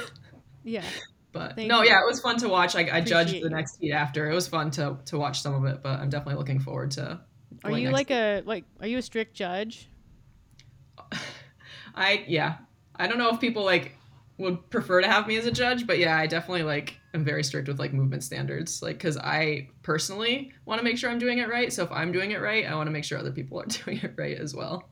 yeah. 0.65 0.85
But 1.33 1.57
Thank 1.57 1.69
no, 1.69 1.83
you. 1.83 1.91
yeah, 1.91 2.01
it 2.01 2.07
was 2.07 2.21
fun 2.21 2.37
to 2.39 2.49
watch. 2.49 2.75
I, 2.75 2.89
I 2.93 3.01
judged 3.01 3.35
the 3.35 3.39
you. 3.39 3.51
next 3.51 3.79
heat 3.81 3.93
after. 3.93 4.31
It 4.31 4.35
was 4.35 4.49
fun 4.49 4.71
to 4.73 4.99
to 5.07 5.19
watch 5.19 5.43
some 5.43 5.55
of 5.55 5.65
it, 5.65 5.83
but 5.83 6.01
I'm 6.01 6.11
definitely 6.11 6.39
looking 6.39 6.61
forward 6.61 6.91
to. 6.93 7.21
Are 7.65 7.71
you 7.73 7.85
next 7.85 7.93
like 7.93 8.11
a 8.11 8.43
like 8.45 8.65
are 8.81 8.87
you 8.87 8.99
a 8.99 9.03
strict 9.03 9.35
judge? 9.35 9.89
I 11.95 12.25
yeah. 12.27 12.57
I 12.97 13.07
don't 13.07 13.19
know 13.19 13.31
if 13.31 13.41
people 13.41 13.65
like 13.65 13.97
would 14.39 14.71
prefer 14.71 15.01
to 15.01 15.07
have 15.07 15.27
me 15.27 15.37
as 15.37 15.47
a 15.47 15.51
judge, 15.51 15.87
but 15.87 15.99
yeah, 15.99 16.17
I 16.17 16.27
definitely 16.27 16.63
like 16.65 16.97
am 17.15 17.25
very 17.25 17.45
strict 17.45 17.69
with 17.69 17.79
like 17.79 17.93
movement 17.93 18.25
standards, 18.25 18.83
like 18.83 18.97
because 18.97 19.17
I 19.17 19.69
personally 19.83 20.53
want 20.65 20.79
to 20.81 20.85
make 20.85 20.99
sure 20.99 21.11
I'm 21.11 21.19
doing 21.19 21.39
it 21.39 21.49
right. 21.49 21.73
So 21.73 21.85
if 21.85 21.93
I'm 21.93 22.11
doing 22.11 22.33
it 22.33 22.41
right, 22.41 22.67
I 22.67 22.75
want 22.75 22.87
to 22.87 22.91
make 22.91 23.05
sure 23.05 23.19
other 23.19 23.33
people 23.33 23.61
are 23.61 23.67
doing 23.85 23.99
it 23.99 24.15
right 24.17 24.37
as 24.37 24.55
well. 24.55 24.89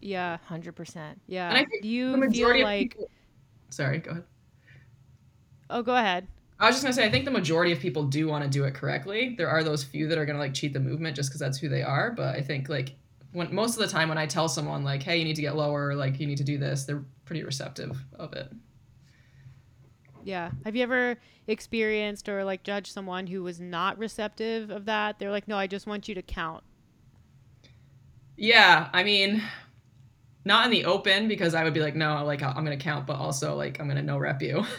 Yeah. 0.00 0.38
100%. 0.50 1.14
Yeah. 1.26 1.48
And 1.48 1.58
I 1.58 1.64
think 1.64 1.84
you 1.84 2.06
the 2.06 2.12
feel 2.12 2.20
majority 2.20 2.60
of 2.60 2.66
like 2.66 2.90
people. 2.90 3.10
Sorry, 3.70 3.98
go 3.98 4.10
ahead. 4.10 4.24
Oh, 5.72 5.82
go 5.82 5.96
ahead. 5.96 6.28
I 6.60 6.66
was 6.66 6.76
just 6.76 6.84
gonna 6.84 6.92
say, 6.92 7.04
I 7.04 7.10
think 7.10 7.24
the 7.24 7.30
majority 7.30 7.72
of 7.72 7.80
people 7.80 8.04
do 8.04 8.28
want 8.28 8.44
to 8.44 8.50
do 8.50 8.64
it 8.64 8.74
correctly. 8.74 9.34
There 9.36 9.48
are 9.48 9.64
those 9.64 9.82
few 9.82 10.06
that 10.08 10.18
are 10.18 10.26
gonna 10.26 10.38
like 10.38 10.54
cheat 10.54 10.72
the 10.72 10.80
movement 10.80 11.16
just 11.16 11.30
because 11.30 11.40
that's 11.40 11.58
who 11.58 11.68
they 11.68 11.82
are. 11.82 12.12
But 12.12 12.36
I 12.36 12.42
think 12.42 12.68
like 12.68 12.94
when 13.32 13.52
most 13.52 13.76
of 13.76 13.82
the 13.82 13.88
time 13.88 14.08
when 14.08 14.18
I 14.18 14.26
tell 14.26 14.48
someone 14.48 14.84
like, 14.84 15.02
hey, 15.02 15.16
you 15.16 15.24
need 15.24 15.36
to 15.36 15.42
get 15.42 15.56
lower, 15.56 15.94
like 15.94 16.20
you 16.20 16.26
need 16.26 16.38
to 16.38 16.44
do 16.44 16.58
this, 16.58 16.84
they're 16.84 17.02
pretty 17.24 17.42
receptive 17.42 17.98
of 18.18 18.34
it. 18.34 18.52
Yeah. 20.22 20.50
Have 20.64 20.76
you 20.76 20.82
ever 20.84 21.18
experienced 21.48 22.28
or 22.28 22.44
like 22.44 22.62
judged 22.62 22.92
someone 22.92 23.26
who 23.26 23.42
was 23.42 23.58
not 23.58 23.98
receptive 23.98 24.70
of 24.70 24.84
that? 24.84 25.18
They're 25.18 25.32
like, 25.32 25.48
"No, 25.48 25.56
I 25.56 25.66
just 25.66 25.86
want 25.86 26.06
you 26.06 26.14
to 26.14 26.22
count." 26.22 26.62
Yeah, 28.36 28.88
I 28.92 29.02
mean, 29.02 29.42
not 30.44 30.64
in 30.64 30.70
the 30.70 30.84
open 30.84 31.28
because 31.28 31.54
I 31.54 31.64
would 31.64 31.74
be 31.74 31.80
like, 31.80 31.94
no, 31.94 32.24
like 32.24 32.42
I'm 32.42 32.64
gonna 32.64 32.76
count, 32.76 33.06
but 33.06 33.16
also 33.16 33.56
like 33.56 33.80
I'm 33.80 33.88
gonna 33.88 34.02
no 34.02 34.18
rep 34.18 34.42
you. 34.42 34.64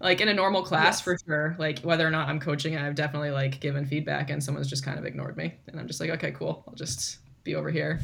like 0.00 0.20
in 0.20 0.28
a 0.28 0.34
normal 0.34 0.62
class 0.62 0.96
Yes. 0.96 1.00
for 1.00 1.16
sure. 1.26 1.56
Like 1.58 1.80
whether 1.80 2.06
or 2.06 2.10
not 2.10 2.28
I'm 2.28 2.40
coaching, 2.40 2.76
I've 2.76 2.94
definitely 2.94 3.30
like 3.30 3.60
given 3.60 3.86
feedback 3.86 4.30
and 4.30 4.42
someone's 4.42 4.68
just 4.68 4.84
kind 4.84 4.98
of 4.98 5.04
ignored 5.04 5.36
me, 5.36 5.54
and 5.68 5.78
I'm 5.80 5.86
just 5.86 6.00
like, 6.00 6.10
okay, 6.10 6.32
cool, 6.32 6.64
I'll 6.68 6.74
just 6.74 7.18
be 7.44 7.54
over 7.54 7.70
here, 7.70 8.00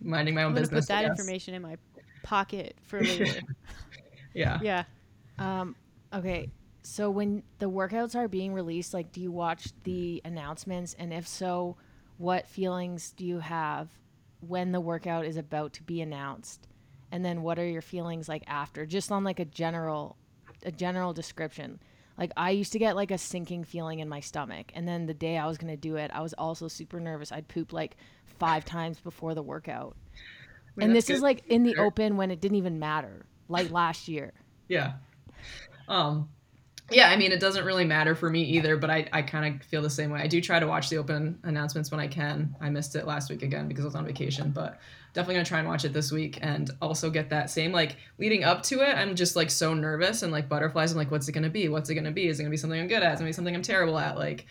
minding 0.00 0.34
my 0.34 0.44
own 0.44 0.54
business. 0.54 0.86
put 0.86 0.88
that 0.92 1.04
information 1.04 1.54
in 1.54 1.62
my 1.62 1.76
pocket 2.22 2.76
for 2.82 3.00
later. 3.04 3.40
Yeah. 4.34 4.58
yeah. 4.62 4.84
Um, 5.38 5.74
okay. 6.12 6.50
So 6.82 7.10
when 7.10 7.42
the 7.58 7.68
workouts 7.68 8.14
are 8.14 8.28
being 8.28 8.54
released, 8.54 8.94
like, 8.94 9.12
do 9.12 9.20
you 9.20 9.30
watch 9.30 9.68
the 9.84 10.22
announcements? 10.24 10.94
And 10.98 11.12
if 11.12 11.26
so, 11.28 11.76
what 12.16 12.48
feelings 12.48 13.12
do 13.12 13.26
you 13.26 13.40
have 13.40 13.88
when 14.40 14.72
the 14.72 14.80
workout 14.80 15.26
is 15.26 15.36
about 15.36 15.74
to 15.74 15.82
be 15.82 16.00
announced? 16.00 16.68
And 17.12 17.24
then 17.24 17.42
what 17.42 17.58
are 17.58 17.66
your 17.66 17.82
feelings 17.82 18.28
like 18.28 18.44
after? 18.46 18.86
Just 18.86 19.12
on 19.12 19.24
like 19.24 19.40
a 19.40 19.44
general, 19.44 20.16
a 20.64 20.72
general 20.72 21.12
description. 21.12 21.80
Like 22.18 22.32
I 22.36 22.50
used 22.50 22.72
to 22.72 22.78
get 22.78 22.96
like 22.96 23.10
a 23.10 23.18
sinking 23.18 23.64
feeling 23.64 24.00
in 24.00 24.08
my 24.08 24.20
stomach, 24.20 24.72
and 24.74 24.86
then 24.86 25.06
the 25.06 25.14
day 25.14 25.38
I 25.38 25.46
was 25.46 25.58
gonna 25.58 25.76
do 25.76 25.96
it, 25.96 26.10
I 26.12 26.20
was 26.20 26.34
also 26.34 26.68
super 26.68 27.00
nervous. 27.00 27.32
I'd 27.32 27.48
poop 27.48 27.72
like 27.72 27.96
five 28.38 28.64
times 28.64 29.00
before 29.00 29.34
the 29.34 29.42
workout. 29.42 29.96
I 30.14 30.18
mean, 30.76 30.88
and 30.88 30.96
this 30.96 31.10
is 31.10 31.22
like 31.22 31.46
in 31.48 31.62
the 31.62 31.76
open 31.76 32.16
when 32.16 32.30
it 32.30 32.40
didn't 32.40 32.58
even 32.58 32.78
matter, 32.78 33.26
like 33.48 33.70
last 33.70 34.08
year. 34.08 34.32
Yeah. 34.68 34.94
Um 35.88 36.28
yeah, 36.90 37.08
I 37.08 37.16
mean 37.16 37.32
it 37.32 37.40
doesn't 37.40 37.64
really 37.64 37.84
matter 37.84 38.14
for 38.14 38.30
me 38.30 38.42
either, 38.42 38.76
but 38.76 38.90
I, 38.90 39.08
I 39.12 39.22
kind 39.22 39.54
of 39.54 39.66
feel 39.66 39.82
the 39.82 39.90
same 39.90 40.10
way. 40.10 40.20
I 40.20 40.26
do 40.26 40.40
try 40.40 40.58
to 40.58 40.66
watch 40.66 40.88
the 40.88 40.96
open 40.96 41.38
announcements 41.42 41.90
when 41.90 42.00
I 42.00 42.06
can. 42.06 42.54
I 42.60 42.70
missed 42.70 42.96
it 42.96 43.06
last 43.06 43.30
week 43.30 43.42
again 43.42 43.68
because 43.68 43.84
I 43.84 43.88
was 43.88 43.94
on 43.94 44.06
vacation, 44.06 44.50
but 44.50 44.78
definitely 45.12 45.34
gonna 45.36 45.44
try 45.44 45.58
and 45.58 45.68
watch 45.68 45.84
it 45.84 45.92
this 45.92 46.12
week 46.12 46.38
and 46.42 46.70
also 46.80 47.10
get 47.10 47.30
that 47.30 47.50
same 47.50 47.72
like 47.72 47.96
leading 48.18 48.44
up 48.44 48.62
to 48.64 48.80
it, 48.80 48.96
I'm 48.96 49.14
just 49.14 49.36
like 49.36 49.50
so 49.50 49.74
nervous 49.74 50.22
and 50.22 50.32
like 50.32 50.48
butterflies. 50.48 50.92
I'm 50.92 50.98
like, 50.98 51.10
what's 51.10 51.28
it 51.28 51.32
gonna 51.32 51.50
be? 51.50 51.68
What's 51.68 51.90
it 51.90 51.94
gonna 51.94 52.10
be? 52.10 52.28
Is 52.28 52.38
it 52.38 52.42
gonna 52.42 52.50
be 52.50 52.56
something 52.56 52.80
I'm 52.80 52.88
good 52.88 53.02
at? 53.02 53.14
Is 53.14 53.20
it 53.20 53.22
gonna 53.22 53.28
be 53.30 53.34
something 53.34 53.54
I'm 53.54 53.62
terrible 53.62 53.98
at? 53.98 54.16
Like 54.16 54.46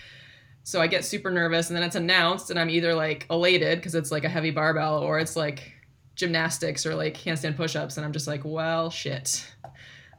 so 0.63 0.81
I 0.81 0.87
get 0.87 1.05
super 1.05 1.31
nervous 1.31 1.69
and 1.69 1.77
then 1.77 1.83
it's 1.83 1.95
announced 1.95 2.51
and 2.51 2.59
I'm 2.59 2.69
either 2.69 2.93
like 2.93 3.25
elated 3.31 3.79
because 3.79 3.95
it's 3.95 4.11
like 4.11 4.23
a 4.23 4.29
heavy 4.29 4.51
barbell 4.51 4.99
or 4.99 5.19
it's 5.19 5.35
like 5.35 5.73
gymnastics 6.15 6.85
or 6.85 6.95
like 6.95 7.17
handstand 7.17 7.55
push-ups 7.55 7.97
and 7.97 8.05
I'm 8.05 8.13
just 8.13 8.27
like, 8.27 8.41
well, 8.43 8.89
shit. 8.89 9.51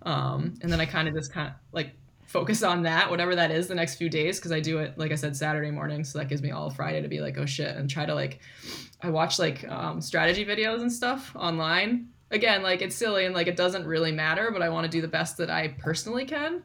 Um, 0.03 0.55
and 0.63 0.73
then 0.73 0.81
I 0.81 0.87
kind 0.87 1.07
of 1.09 1.15
just 1.15 1.33
kind 1.33 1.49
of 1.49 1.55
like 1.73 1.93
focus 2.31 2.63
on 2.63 2.85
that, 2.85 3.11
whatever 3.11 3.35
that 3.35 3.51
is, 3.51 3.67
the 3.67 3.75
next 3.75 3.97
few 3.97 4.09
days 4.09 4.39
because 4.39 4.53
I 4.53 4.61
do 4.61 4.79
it 4.79 4.97
like 4.97 5.11
I 5.11 5.17
said 5.17 5.37
Saturday 5.37 5.73
morning, 5.73 6.05
so 6.05 6.21
that 6.21 6.29
gives 6.29 6.43
me 6.43 6.53
all 6.53 6.71
Friday 6.71 7.03
to 7.03 7.09
be 7.09 7.21
like, 7.21 7.37
oh 7.39 7.45
shit, 7.45 7.75
and 7.77 7.91
try 7.91 8.07
to 8.07 8.15
like, 8.15 8.39
I 9.03 9.11
watch 9.11 9.41
like 9.41 9.69
um, 9.69 10.01
strategy 10.01 10.45
videos 10.45 10.81
and 10.81 10.93
stuff 10.93 11.35
online. 11.35 12.11
Again, 12.31 12.63
like 12.63 12.83
it's 12.83 12.95
silly 12.95 13.27
and 13.27 13.35
like 13.35 13.49
it 13.49 13.57
doesn't 13.57 13.85
really 13.85 14.13
matter, 14.13 14.53
but 14.53 14.63
I 14.63 14.69
want 14.69 14.85
to 14.85 14.91
do 14.91 15.01
the 15.01 15.09
best 15.09 15.39
that 15.39 15.51
I 15.51 15.75
personally 15.81 16.25
can. 16.25 16.63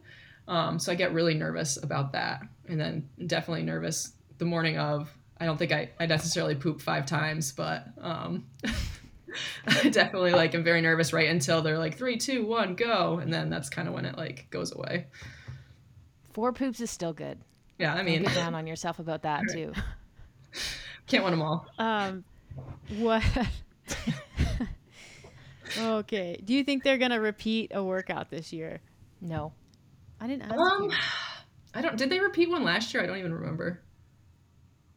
Um, 0.48 0.78
so 0.78 0.92
I 0.92 0.96
get 0.96 1.14
really 1.14 1.34
nervous 1.34 1.82
about 1.82 2.12
that, 2.12 2.44
and 2.68 2.80
then 2.80 3.10
definitely 3.26 3.64
nervous 3.64 4.14
the 4.38 4.46
morning 4.46 4.78
of. 4.78 5.12
I 5.38 5.46
don't 5.46 5.58
think 5.58 5.72
I, 5.72 5.90
I 6.00 6.06
necessarily 6.06 6.54
poop 6.54 6.80
five 6.80 7.08
times, 7.08 7.52
but 7.52 7.88
um, 8.00 8.46
I 9.68 9.90
definitely 9.90 10.32
like 10.32 10.54
am 10.54 10.64
very 10.64 10.80
nervous 10.80 11.12
right 11.12 11.28
until 11.28 11.64
they're 11.64 11.80
like 11.80 11.98
three, 11.98 12.18
two, 12.18 12.46
one, 12.46 12.76
go, 12.76 13.18
and 13.18 13.34
then 13.34 13.50
that's 13.50 13.68
kind 13.70 13.88
of 13.88 13.96
when 13.96 14.06
it 14.06 14.16
like 14.16 14.48
goes 14.52 14.72
away. 14.72 15.08
Four 16.36 16.52
poops 16.52 16.82
is 16.82 16.92
still 16.92 17.14
good. 17.14 17.40
Yeah, 17.80 17.94
I 17.94 17.96
Don't 17.96 18.06
mean, 18.08 18.24
get 18.24 18.36
down 18.36 18.56
on 18.56 18.68
yourself 18.68 19.00
about 19.00 19.22
that 19.22 19.44
too. 19.54 19.72
can't 21.08 21.24
win 21.24 21.32
them 21.32 21.42
all. 21.42 21.66
Um, 21.80 22.26
what? 22.98 23.24
okay. 25.80 26.38
Do 26.44 26.54
you 26.54 26.66
think 26.66 26.84
they're 26.84 26.98
gonna 26.98 27.22
repeat 27.22 27.72
a 27.74 27.82
workout 27.82 28.30
this 28.30 28.52
year? 28.52 28.82
No. 29.22 29.54
I 30.20 30.28
didn't 30.28 30.42
ask 30.52 30.60
Um, 30.60 30.84
you. 30.84 30.92
I 31.74 31.82
don't. 31.82 31.96
Did 31.98 32.10
they 32.10 32.20
repeat 32.20 32.50
one 32.50 32.66
last 32.66 32.94
year? 32.94 33.02
I 33.02 33.06
don't 33.06 33.18
even 33.18 33.34
remember. 33.34 33.80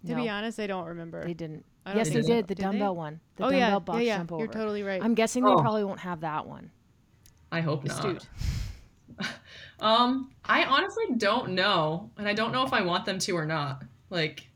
To 0.07 0.17
no, 0.17 0.23
be 0.23 0.29
honest, 0.29 0.59
I 0.59 0.67
don't 0.67 0.87
remember. 0.87 1.25
they 1.25 1.35
didn't. 1.35 1.65
I 1.87 1.95
Yes, 1.95 2.09
they 2.11 2.21
did. 2.23 2.49
The 2.49 2.57
Did 2.57 2.59
they? 2.59 2.63
dumbbell 2.65 2.97
one. 2.97 3.21
The 3.37 3.45
oh 3.45 3.51
dumbbell 3.51 3.59
yeah, 3.71 3.79
box 3.79 3.99
yeah, 3.99 4.05
yeah. 4.07 4.17
jump 4.19 4.33
over. 4.33 4.43
You're 4.43 4.53
totally 4.53 4.83
right. 4.83 5.01
I'm 5.01 5.15
guessing 5.15 5.45
they 5.45 5.51
Oh. 5.53 5.61
probably 5.61 5.85
won't 5.85 6.01
have 6.01 6.21
that 6.23 6.49
one. 6.49 6.73
I 7.53 7.61
hope 7.61 7.85
not. 7.85 8.27
Um, 9.81 10.31
I 10.45 10.65
honestly 10.65 11.05
don't 11.17 11.51
know, 11.51 12.11
and 12.19 12.29
I 12.29 12.35
don't 12.35 12.53
know 12.53 12.65
if 12.65 12.73
I 12.73 12.83
want 12.83 13.05
them 13.05 13.19
to 13.21 13.33
or 13.37 13.47
not. 13.47 13.85
Like, 14.11 14.47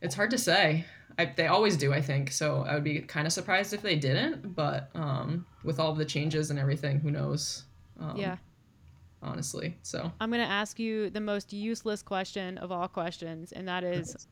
it's 0.00 0.14
hard 0.14 0.30
to 0.30 0.38
say. 0.38 0.84
I, 1.18 1.32
they 1.36 1.46
always 1.46 1.76
do, 1.76 1.92
I 1.92 2.00
think. 2.00 2.30
So 2.32 2.64
I 2.68 2.74
would 2.74 2.84
be 2.84 3.00
kind 3.00 3.26
of 3.26 3.32
surprised 3.32 3.72
if 3.72 3.82
they 3.82 3.96
didn't. 3.96 4.54
But 4.54 4.90
um, 4.94 5.46
with 5.64 5.78
all 5.80 5.94
the 5.94 6.04
changes 6.04 6.50
and 6.50 6.58
everything, 6.58 6.98
who 7.00 7.10
knows? 7.10 7.64
Um, 8.00 8.16
Yeah. 8.16 8.36
honestly. 9.22 9.76
So 9.82 10.12
I'm 10.20 10.30
going 10.30 10.44
to 10.44 10.50
ask 10.50 10.78
you 10.78 11.08
the 11.10 11.20
most 11.20 11.52
useless 11.52 12.02
question 12.02 12.58
of 12.58 12.70
all 12.70 12.88
questions, 12.88 13.52
and 13.52 13.66
that 13.68 13.84
is 13.84 14.26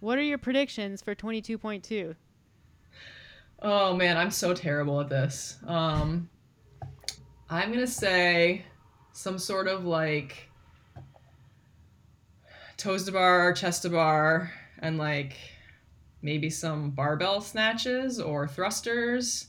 what 0.00 0.18
are 0.18 0.22
your 0.22 0.38
predictions 0.38 1.00
for 1.00 1.14
22.2? 1.14 2.14
Oh 3.62 3.96
man, 3.96 4.18
I'm 4.18 4.30
so 4.30 4.52
terrible 4.52 5.00
at 5.00 5.08
this. 5.08 5.56
Um, 5.66 6.28
I'm 7.48 7.72
gonna 7.72 7.86
say 7.86 8.64
some 9.16 9.38
sort 9.38 9.66
of 9.66 9.86
like 9.86 10.50
toes 12.76 13.04
to 13.04 13.12
bar, 13.12 13.52
chest 13.54 13.82
to 13.82 13.88
bar, 13.88 14.52
and 14.80 14.98
like 14.98 15.36
maybe 16.20 16.50
some 16.50 16.90
barbell 16.90 17.40
snatches 17.40 18.20
or 18.20 18.46
thrusters 18.46 19.48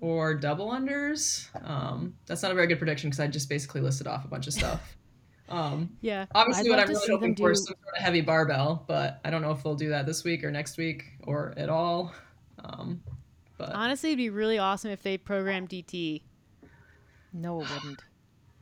or 0.00 0.34
double 0.34 0.70
unders. 0.70 1.46
Um, 1.64 2.14
that's 2.26 2.42
not 2.42 2.50
a 2.50 2.54
very 2.54 2.66
good 2.66 2.78
prediction 2.78 3.10
because 3.10 3.20
I 3.20 3.28
just 3.28 3.48
basically 3.48 3.80
listed 3.80 4.08
off 4.08 4.24
a 4.24 4.28
bunch 4.28 4.46
of 4.46 4.52
stuff. 4.52 4.96
Um, 5.48 5.96
Yeah. 6.00 6.26
obviously, 6.32 6.70
I'd 6.70 6.74
what 6.74 6.78
I'm 6.78 6.86
to 6.86 6.92
really 6.92 7.10
hoping 7.10 7.34
them 7.34 7.36
for 7.36 7.50
is 7.50 7.66
some 7.66 7.74
sort 7.82 7.96
of 7.96 8.00
heavy 8.04 8.20
barbell, 8.20 8.84
but 8.86 9.18
I 9.24 9.30
don't 9.30 9.42
know 9.42 9.50
if 9.50 9.64
they'll 9.64 9.74
do 9.74 9.88
that 9.88 10.06
this 10.06 10.22
week 10.22 10.44
or 10.44 10.52
next 10.52 10.78
week 10.78 11.02
or 11.24 11.54
at 11.56 11.68
all. 11.68 12.14
Um, 12.60 13.02
but 13.58 13.72
Honestly, 13.74 14.10
it'd 14.10 14.18
be 14.18 14.30
really 14.30 14.58
awesome 14.58 14.92
if 14.92 15.02
they 15.02 15.18
programmed 15.18 15.68
DT 15.70 16.22
No, 17.32 17.62
it 17.62 17.66
wouldn't. 17.68 18.04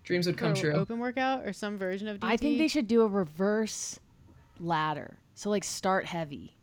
Dreams 0.08 0.26
would 0.26 0.38
come 0.38 0.54
true. 0.54 0.72
open 0.72 0.98
workout 0.98 1.44
or 1.46 1.52
some 1.52 1.76
version 1.76 2.08
of 2.08 2.16
DT. 2.18 2.24
I 2.26 2.36
think 2.38 2.56
they 2.56 2.66
should 2.66 2.88
do 2.88 3.02
a 3.02 3.06
reverse 3.06 4.00
ladder. 4.58 5.18
So 5.34 5.50
like 5.50 5.62
start 5.64 6.06
heavy 6.06 6.56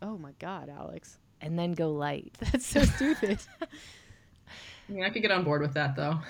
Oh 0.00 0.16
my 0.16 0.32
God, 0.38 0.68
Alex. 0.68 1.18
and 1.40 1.58
then 1.58 1.72
go 1.72 1.90
light. 1.92 2.32
That's 2.52 2.64
so 2.64 2.82
stupid. 2.84 3.38
I 4.88 4.92
mean, 4.92 5.04
I 5.04 5.10
could 5.10 5.22
get 5.22 5.32
on 5.32 5.42
board 5.42 5.62
with 5.62 5.74
that 5.74 5.96
though. 5.96 6.20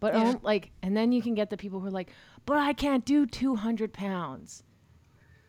But 0.00 0.14
Yeah. 0.14 0.30
um, 0.30 0.40
like, 0.42 0.70
and 0.82 0.94
then 0.96 1.12
you 1.12 1.22
can 1.22 1.34
get 1.34 1.48
the 1.50 1.56
people 1.56 1.80
who 1.80 1.86
are 1.86 1.90
like, 1.90 2.10
"But 2.44 2.58
I 2.58 2.74
can't 2.74 3.06
do 3.06 3.24
200 3.26 3.92
pounds," 3.94 4.62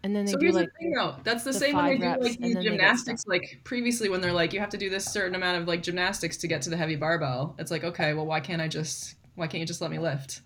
and 0.01 0.15
then 0.15 0.23
they 0.25 0.31
so 0.31 0.37
do 0.37 0.45
here's 0.45 0.55
like, 0.55 0.67
the 0.67 0.79
thing 0.79 0.91
though. 0.97 1.15
That's 1.25 1.43
the, 1.43 1.51
the 1.51 1.59
same 1.59 1.75
when 1.75 1.85
they 1.85 1.91
five 1.97 1.99
do 1.99 2.05
reps, 2.07 2.23
like 2.23 2.39
these 2.39 2.53
then 2.53 2.63
they 2.63 2.69
get 2.69 2.71
gymnastics. 2.71 3.23
Like 3.27 3.59
previously, 3.65 4.07
when 4.07 4.21
they're 4.21 4.31
like, 4.31 4.53
you 4.53 4.61
have 4.61 4.69
to 4.69 4.77
do 4.77 4.89
this 4.89 5.05
certain 5.05 5.35
amount 5.35 5.61
of 5.61 5.67
like 5.67 5.83
gymnastics 5.83 6.37
to 6.37 6.47
get 6.47 6.61
to 6.63 6.69
the 6.69 6.77
heavy 6.77 6.95
barbell. 6.95 7.55
It's 7.59 7.69
like, 7.69 7.83
okay, 7.83 8.13
well, 8.13 8.25
why 8.25 8.39
can't 8.39 8.61
I 8.61 8.69
just? 8.69 9.15
Why 9.35 9.47
can't 9.47 9.59
you 9.59 9.65
just 9.65 9.81
let 9.81 9.91
me 9.91 9.99
lift? 9.99 10.41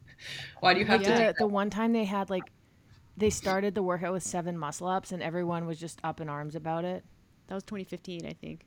why 0.60 0.74
do 0.74 0.80
you 0.80 0.86
have 0.86 1.00
like 1.02 1.08
to? 1.08 1.12
the, 1.12 1.32
do 1.32 1.34
the 1.38 1.46
one 1.46 1.70
time 1.70 1.92
they 1.92 2.04
had 2.04 2.30
like, 2.30 2.44
they 3.16 3.30
started 3.30 3.74
the 3.74 3.82
workout 3.82 4.12
with 4.12 4.22
seven 4.22 4.56
muscle 4.56 4.86
ups, 4.86 5.12
and 5.12 5.22
everyone 5.22 5.66
was 5.66 5.78
just 5.78 6.00
up 6.04 6.20
in 6.20 6.28
arms 6.28 6.54
about 6.54 6.84
it. 6.84 7.04
that 7.48 7.54
was 7.54 7.64
2015, 7.64 8.26
I 8.26 8.32
think. 8.32 8.64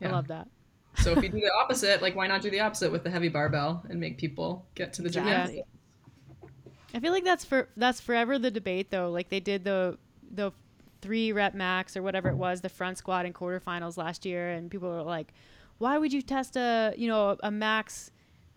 Yeah. 0.00 0.08
I 0.08 0.12
love 0.12 0.28
that. 0.28 0.48
So 0.96 1.12
if 1.12 1.22
you 1.22 1.28
do 1.28 1.40
the 1.40 1.52
opposite, 1.60 2.02
like 2.02 2.16
why 2.16 2.26
not 2.26 2.42
do 2.42 2.50
the 2.50 2.60
opposite 2.60 2.90
with 2.90 3.04
the 3.04 3.10
heavy 3.10 3.28
barbell 3.28 3.84
and 3.88 4.00
make 4.00 4.18
people 4.18 4.66
get 4.74 4.92
to 4.94 5.02
the 5.02 5.10
gym? 5.10 5.24
gymnastics? 5.24 5.68
I 6.94 7.00
feel 7.00 7.12
like 7.12 7.24
that's 7.24 7.44
for 7.44 7.68
that's 7.76 8.00
forever 8.00 8.38
the 8.38 8.50
debate 8.50 8.90
though. 8.90 9.10
Like 9.10 9.28
they 9.28 9.40
did 9.40 9.64
the 9.64 9.98
the 10.30 10.52
three 11.00 11.32
rep 11.32 11.54
max 11.54 11.96
or 11.96 12.02
whatever 12.02 12.28
it 12.28 12.36
was, 12.36 12.60
the 12.60 12.68
front 12.68 12.98
squat 12.98 13.26
in 13.26 13.32
quarterfinals 13.32 13.96
last 13.96 14.24
year, 14.24 14.50
and 14.50 14.70
people 14.70 14.88
were 14.88 15.02
like, 15.02 15.32
"Why 15.78 15.98
would 15.98 16.12
you 16.12 16.22
test 16.22 16.56
a 16.56 16.94
you 16.96 17.08
know 17.08 17.36
a 17.42 17.50
max 17.50 18.10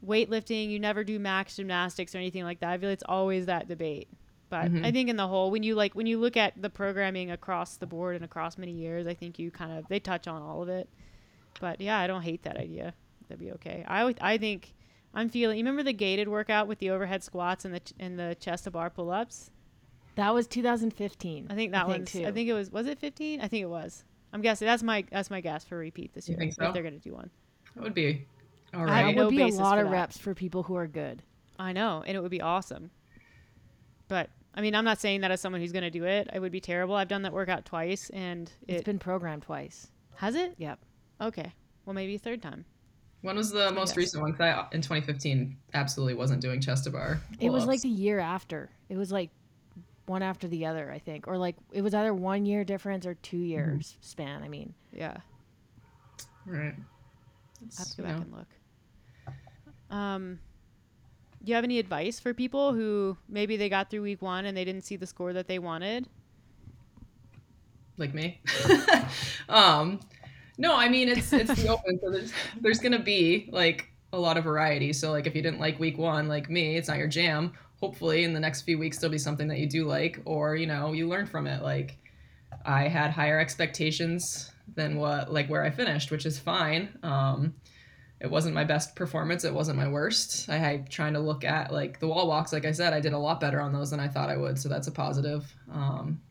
weightlifting? 0.05 0.69
You 0.69 0.79
never 0.79 1.03
do 1.03 1.19
max 1.19 1.55
gymnastics 1.55 2.13
or 2.15 2.17
anything 2.19 2.43
like 2.43 2.59
that." 2.61 2.69
I 2.71 2.77
feel 2.77 2.89
it's 2.89 3.03
always 3.07 3.45
that 3.47 3.67
debate. 3.67 4.07
But 4.49 4.69
Mhm. 4.71 4.85
I 4.85 4.91
think 4.91 5.09
in 5.09 5.15
the 5.15 5.27
whole, 5.27 5.49
when 5.51 5.63
you 5.63 5.75
like 5.75 5.95
when 5.95 6.07
you 6.07 6.19
look 6.19 6.35
at 6.35 6.61
the 6.61 6.69
programming 6.69 7.31
across 7.31 7.77
the 7.77 7.87
board 7.87 8.15
and 8.15 8.25
across 8.25 8.57
many 8.57 8.73
years, 8.73 9.07
I 9.07 9.13
think 9.13 9.39
you 9.39 9.49
kind 9.51 9.71
of 9.77 9.87
they 9.87 9.99
touch 9.99 10.27
on 10.27 10.41
all 10.41 10.61
of 10.61 10.69
it. 10.69 10.89
But 11.59 11.79
yeah, 11.79 11.97
I 11.99 12.07
don't 12.07 12.21
hate 12.23 12.43
that 12.43 12.57
idea. 12.57 12.93
That'd 13.29 13.39
be 13.39 13.51
okay. 13.53 13.85
I 13.87 14.13
I 14.19 14.37
think 14.37 14.73
I'm 15.13 15.29
feeling. 15.29 15.57
You 15.57 15.63
remember 15.63 15.83
the 15.83 15.93
gated 15.93 16.27
workout 16.27 16.67
with 16.67 16.79
the 16.79 16.89
overhead 16.89 17.23
squats 17.23 17.63
and 17.65 17.73
the 17.73 17.79
ch- 17.79 17.93
and 17.99 18.19
the 18.19 18.35
chest 18.39 18.65
to 18.65 18.71
bar 18.71 18.89
pull 18.89 19.09
ups? 19.11 19.51
That 20.15 20.33
was 20.33 20.47
2015. 20.47 21.47
I 21.49 21.55
think 21.55 21.71
that 21.71 21.85
think, 21.87 21.97
one's. 21.99 22.11
too. 22.11 22.25
I 22.25 22.31
think 22.31 22.49
it 22.49 22.53
was. 22.53 22.69
Was 22.71 22.87
it 22.87 22.99
15? 22.99 23.39
I 23.39 23.47
think 23.47 23.63
it 23.63 23.69
was. 23.69 24.03
I'm 24.33 24.41
guessing 24.41 24.65
that's 24.65 24.83
my 24.83 25.05
that's 25.09 25.29
my 25.29 25.39
guess 25.39 25.63
for 25.63 25.77
repeat 25.77 26.13
this 26.13 26.27
You 26.27 26.33
year. 26.33 26.39
think 26.39 26.49
If 26.51 26.55
so? 26.55 26.71
they're 26.73 26.83
gonna 26.83 26.99
do 26.99 27.13
one, 27.13 27.29
That 27.75 27.83
would 27.83 27.93
be 27.93 28.25
all 28.73 28.83
I 28.83 28.85
that 28.85 28.91
have 28.95 29.05
right. 29.05 29.15
no 29.15 29.25
would 29.25 29.31
be 29.35 29.41
a 29.41 29.47
lot 29.47 29.77
of 29.79 29.85
that. 29.85 29.91
reps 29.91 30.17
for 30.17 30.33
people 30.33 30.63
who 30.63 30.75
are 30.75 30.87
good. 30.87 31.21
I 31.59 31.73
know, 31.73 32.03
and 32.05 32.15
it 32.17 32.21
would 32.21 32.31
be 32.31 32.41
awesome. 32.41 32.91
But 34.07 34.29
I 34.53 34.61
mean, 34.61 34.75
I'm 34.75 34.83
not 34.85 34.99
saying 34.99 35.21
that 35.21 35.31
as 35.31 35.39
someone 35.41 35.61
who's 35.61 35.71
gonna 35.71 35.91
do 35.91 36.03
it. 36.05 36.29
It 36.33 36.39
would 36.39 36.51
be 36.51 36.59
terrible. 36.61 36.95
I've 36.95 37.07
done 37.07 37.21
that 37.23 37.33
workout 37.33 37.65
twice, 37.65 38.09
and 38.11 38.51
It's 38.67 38.79
it 38.81 38.85
been 38.85 38.99
programmed 38.99 39.43
twice. 39.43 39.87
has 40.15 40.35
it. 40.35 40.55
Yep. 40.57 40.79
Okay, 41.21 41.53
well 41.85 41.93
maybe 41.93 42.15
a 42.15 42.19
third 42.19 42.41
time. 42.41 42.65
When 43.21 43.35
was 43.35 43.51
the 43.51 43.71
most 43.71 43.89
guess. 43.91 43.97
recent 43.97 44.23
one? 44.23 44.31
'Cause 44.33 44.41
I 44.41 44.67
in 44.73 44.81
2015 44.81 45.55
absolutely 45.75 46.15
wasn't 46.15 46.41
doing 46.41 46.59
chest 46.59 46.85
to 46.85 46.89
bar. 46.89 47.21
It 47.39 47.49
was 47.51 47.65
like 47.65 47.81
pull-ups. 47.81 47.81
the 47.83 47.89
year 47.89 48.19
after. 48.19 48.71
It 48.89 48.97
was 48.97 49.11
like 49.11 49.29
one 50.07 50.23
after 50.23 50.47
the 50.47 50.65
other, 50.65 50.91
I 50.91 50.97
think, 50.97 51.27
or 51.27 51.37
like 51.37 51.55
it 51.71 51.83
was 51.83 51.93
either 51.93 52.13
one 52.13 52.45
year 52.47 52.63
difference 52.63 53.05
or 53.05 53.13
two 53.13 53.37
years 53.37 53.91
mm-hmm. 53.91 54.01
span. 54.01 54.41
I 54.43 54.47
mean, 54.47 54.73
Yeah. 54.91 55.17
right. 56.45 56.73
I 56.73 57.65
It's, 57.65 57.77
have 57.77 57.87
to 57.89 57.97
go 57.97 58.03
back 58.03 58.15
know, 58.17 58.21
and 58.23 58.31
look. 58.33 58.47
Um, 59.91 60.39
do 61.43 61.49
you 61.49 61.55
have 61.55 61.63
any 61.63 61.79
advice 61.79 62.19
for 62.19 62.33
people 62.33 62.73
who 62.73 63.17
maybe 63.29 63.57
they 63.57 63.69
got 63.69 63.89
through 63.89 64.03
week 64.03 64.21
one 64.21 64.45
and 64.45 64.55
they 64.55 64.65
didn't 64.65 64.83
see 64.83 64.95
the 64.95 65.07
score 65.07 65.33
that 65.33 65.47
they 65.47 65.59
wanted? 65.59 66.07
like 68.01 68.13
me. 68.13 68.41
um, 69.49 69.99
no, 70.57 70.75
I 70.75 70.89
mean 70.89 71.07
it's 71.07 71.31
it's 71.31 71.53
the 71.55 71.69
open, 71.69 71.99
so 72.01 72.09
there's 72.11 72.33
there's 72.59 72.79
gonna 72.79 72.99
be 73.01 73.49
like 73.51 73.89
a 74.11 74.19
lot 74.19 74.37
of 74.37 74.43
variety. 74.43 74.91
So 74.91 75.11
like 75.11 75.27
if 75.27 75.35
you 75.35 75.41
didn't 75.41 75.59
like 75.59 75.79
week 75.79 75.97
one, 75.97 76.27
like 76.27 76.49
me, 76.49 76.75
it's 76.75 76.89
not 76.89 76.97
your 76.97 77.07
jam. 77.07 77.53
Hopefully 77.79 78.25
in 78.25 78.33
the 78.33 78.39
next 78.39 78.63
few 78.63 78.77
weeks 78.77 78.97
there'll 78.97 79.11
be 79.11 79.17
something 79.17 79.47
that 79.47 79.59
you 79.59 79.67
do 79.67 79.85
like, 79.85 80.19
or 80.25 80.55
you 80.55 80.67
know 80.67 80.91
you 80.91 81.07
learn 81.07 81.25
from 81.25 81.47
it. 81.47 81.63
Like 81.63 81.97
I 82.65 82.89
had 82.89 83.11
higher 83.11 83.39
expectations 83.39 84.51
than 84.75 84.97
what 84.97 85.31
like 85.31 85.47
where 85.47 85.63
I 85.63 85.69
finished, 85.69 86.11
which 86.11 86.25
is 86.25 86.37
fine. 86.37 86.89
Um, 87.03 87.53
it 88.21 88.29
wasn't 88.29 88.53
my 88.53 88.63
best 88.63 88.95
performance. 88.95 89.43
It 89.43 89.53
wasn't 89.53 89.77
my 89.77 89.87
worst. 89.87 90.47
I 90.47 90.57
had 90.57 90.89
trying 90.89 91.13
to 91.13 91.19
look 91.19 91.43
at 91.43 91.73
like 91.73 91.99
the 91.99 92.07
wall 92.07 92.27
walks. 92.27 92.53
Like 92.53 92.65
I 92.65 92.71
said, 92.71 92.93
I 92.93 92.99
did 92.99 93.13
a 93.13 93.17
lot 93.17 93.39
better 93.39 93.59
on 93.59 93.73
those 93.73 93.89
than 93.89 93.99
I 93.99 94.07
thought 94.07 94.29
I 94.29 94.37
would. 94.37 94.59
So 94.59 94.69
that's 94.69 94.87
a 94.87 94.91
positive. 94.91 95.51
Um, 95.71 96.21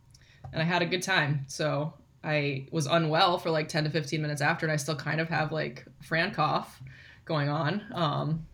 and 0.53 0.63
I 0.63 0.65
had 0.65 0.83
a 0.83 0.87
good 0.87 1.03
time. 1.03 1.45
So 1.49 1.93
I 2.23 2.69
was 2.71 2.87
unwell 2.87 3.39
for 3.39 3.51
like 3.51 3.69
10 3.69 3.85
to 3.85 3.91
15 3.91 4.23
minutes 4.23 4.41
after, 4.41 4.67
and 4.67 4.73
I 4.73 4.77
still 4.77 4.95
kind 4.95 5.21
of 5.21 5.29
have 5.31 5.51
like 5.51 5.85
Fran 6.01 6.33
cough 6.33 6.81
going 7.25 7.49
on. 7.49 7.83
Um, 7.93 8.47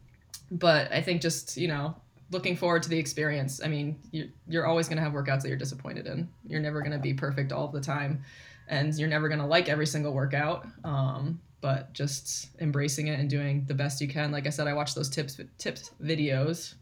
but 0.51 0.91
I 0.91 1.03
think 1.03 1.21
just, 1.21 1.59
you 1.59 1.69
know, 1.69 1.95
looking 2.31 2.57
forward 2.57 2.85
to 2.85 2.89
the 2.89 2.99
experience. 2.99 3.61
I 3.63 3.69
mean, 3.69 3.99
you're, 4.13 4.29
you're 4.49 4.67
always 4.67 4.89
going 4.89 4.97
to 4.97 5.03
have 5.03 5.13
workouts 5.13 5.43
that 5.43 5.49
you're 5.49 5.59
disappointed 5.59 6.07
in. 6.07 6.27
You're 6.47 6.61
never 6.61 6.81
going 6.81 6.93
to 6.93 6.99
be 6.99 7.13
perfect 7.13 7.53
all 7.53 7.69
the 7.69 7.83
time, 7.83 8.23
and 8.67 8.95
you're 8.95 9.11
never 9.11 9.29
going 9.29 9.41
to 9.41 9.47
like 9.47 9.69
every 9.69 9.87
single 9.87 10.15
workout. 10.15 10.67
Um, 10.85 11.39
but 11.67 11.93
just 11.93 12.51
embracing 12.61 13.09
it 13.09 13.19
and 13.19 13.29
doing 13.29 13.65
the 13.67 13.75
best 13.75 14.01
you 14.01 14.07
can. 14.07 14.31
Like 14.31 14.47
I 14.47 14.51
said, 14.51 14.69
I 14.69 14.73
watch 14.73 14.95
those 14.95 15.09
tips 15.09 15.41
tips 15.59 15.91
videos 16.01 16.75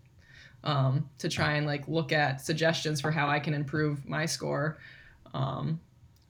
um, 0.62 1.08
to 1.16 1.30
try 1.30 1.54
and 1.54 1.66
like 1.66 1.88
look 1.88 2.12
at 2.12 2.42
suggestions 2.42 3.00
for 3.00 3.10
how 3.10 3.26
I 3.26 3.40
can 3.40 3.54
improve 3.54 4.06
my 4.06 4.26
score. 4.26 4.76
Um, 5.32 5.80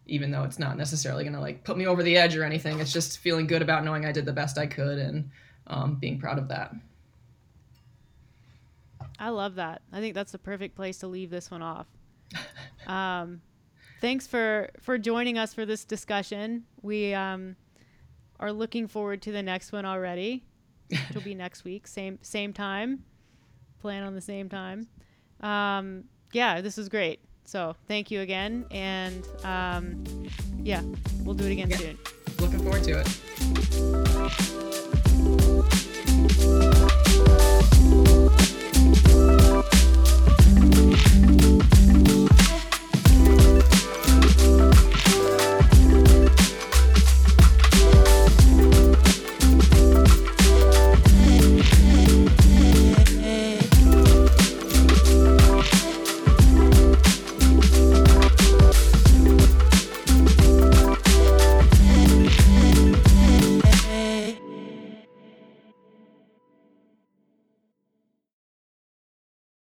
even 0.06 0.30
though 0.30 0.44
it's 0.44 0.60
not 0.60 0.76
necessarily 0.76 1.24
going 1.24 1.34
to 1.34 1.40
like 1.40 1.64
put 1.64 1.76
me 1.76 1.88
over 1.88 2.04
the 2.04 2.16
edge 2.16 2.36
or 2.36 2.44
anything, 2.44 2.78
it's 2.78 2.92
just 2.92 3.18
feeling 3.18 3.48
good 3.48 3.60
about 3.60 3.84
knowing 3.84 4.06
I 4.06 4.12
did 4.12 4.24
the 4.24 4.32
best 4.32 4.56
I 4.56 4.68
could 4.68 4.98
and 4.98 5.28
um, 5.66 5.96
being 5.96 6.20
proud 6.20 6.38
of 6.38 6.46
that. 6.46 6.72
I 9.18 9.30
love 9.30 9.56
that. 9.56 9.82
I 9.92 9.98
think 9.98 10.14
that's 10.14 10.30
the 10.30 10.38
perfect 10.38 10.76
place 10.76 10.98
to 10.98 11.08
leave 11.08 11.30
this 11.30 11.50
one 11.50 11.62
off. 11.62 11.88
Um, 12.86 13.40
thanks 14.00 14.28
for 14.28 14.70
for 14.78 14.96
joining 14.96 15.38
us 15.38 15.54
for 15.54 15.66
this 15.66 15.84
discussion. 15.84 16.66
We 16.82 17.14
um, 17.14 17.56
are 18.40 18.52
looking 18.52 18.86
forward 18.86 19.22
to 19.22 19.32
the 19.32 19.42
next 19.42 19.72
one 19.72 19.84
already. 19.84 20.44
It'll 20.90 21.22
be 21.22 21.34
next 21.44 21.64
week, 21.64 21.86
same 21.86 22.18
same 22.22 22.52
time. 22.52 23.04
Plan 23.80 24.02
on 24.02 24.14
the 24.14 24.20
same 24.20 24.48
time. 24.48 24.86
Um, 25.40 26.04
yeah, 26.32 26.60
this 26.60 26.76
was 26.76 26.88
great. 26.88 27.20
So 27.44 27.76
thank 27.88 28.10
you 28.10 28.20
again, 28.22 28.64
and 28.70 29.26
um, 29.44 30.02
yeah, 30.62 30.82
we'll 31.22 31.34
do 31.34 31.44
it 31.44 31.52
again 31.52 31.68
Yeah. 31.70 31.76
soon. 31.76 31.98
Looking 32.40 32.60
forward 32.60 32.82
to 32.84 33.00
it. 33.00 34.24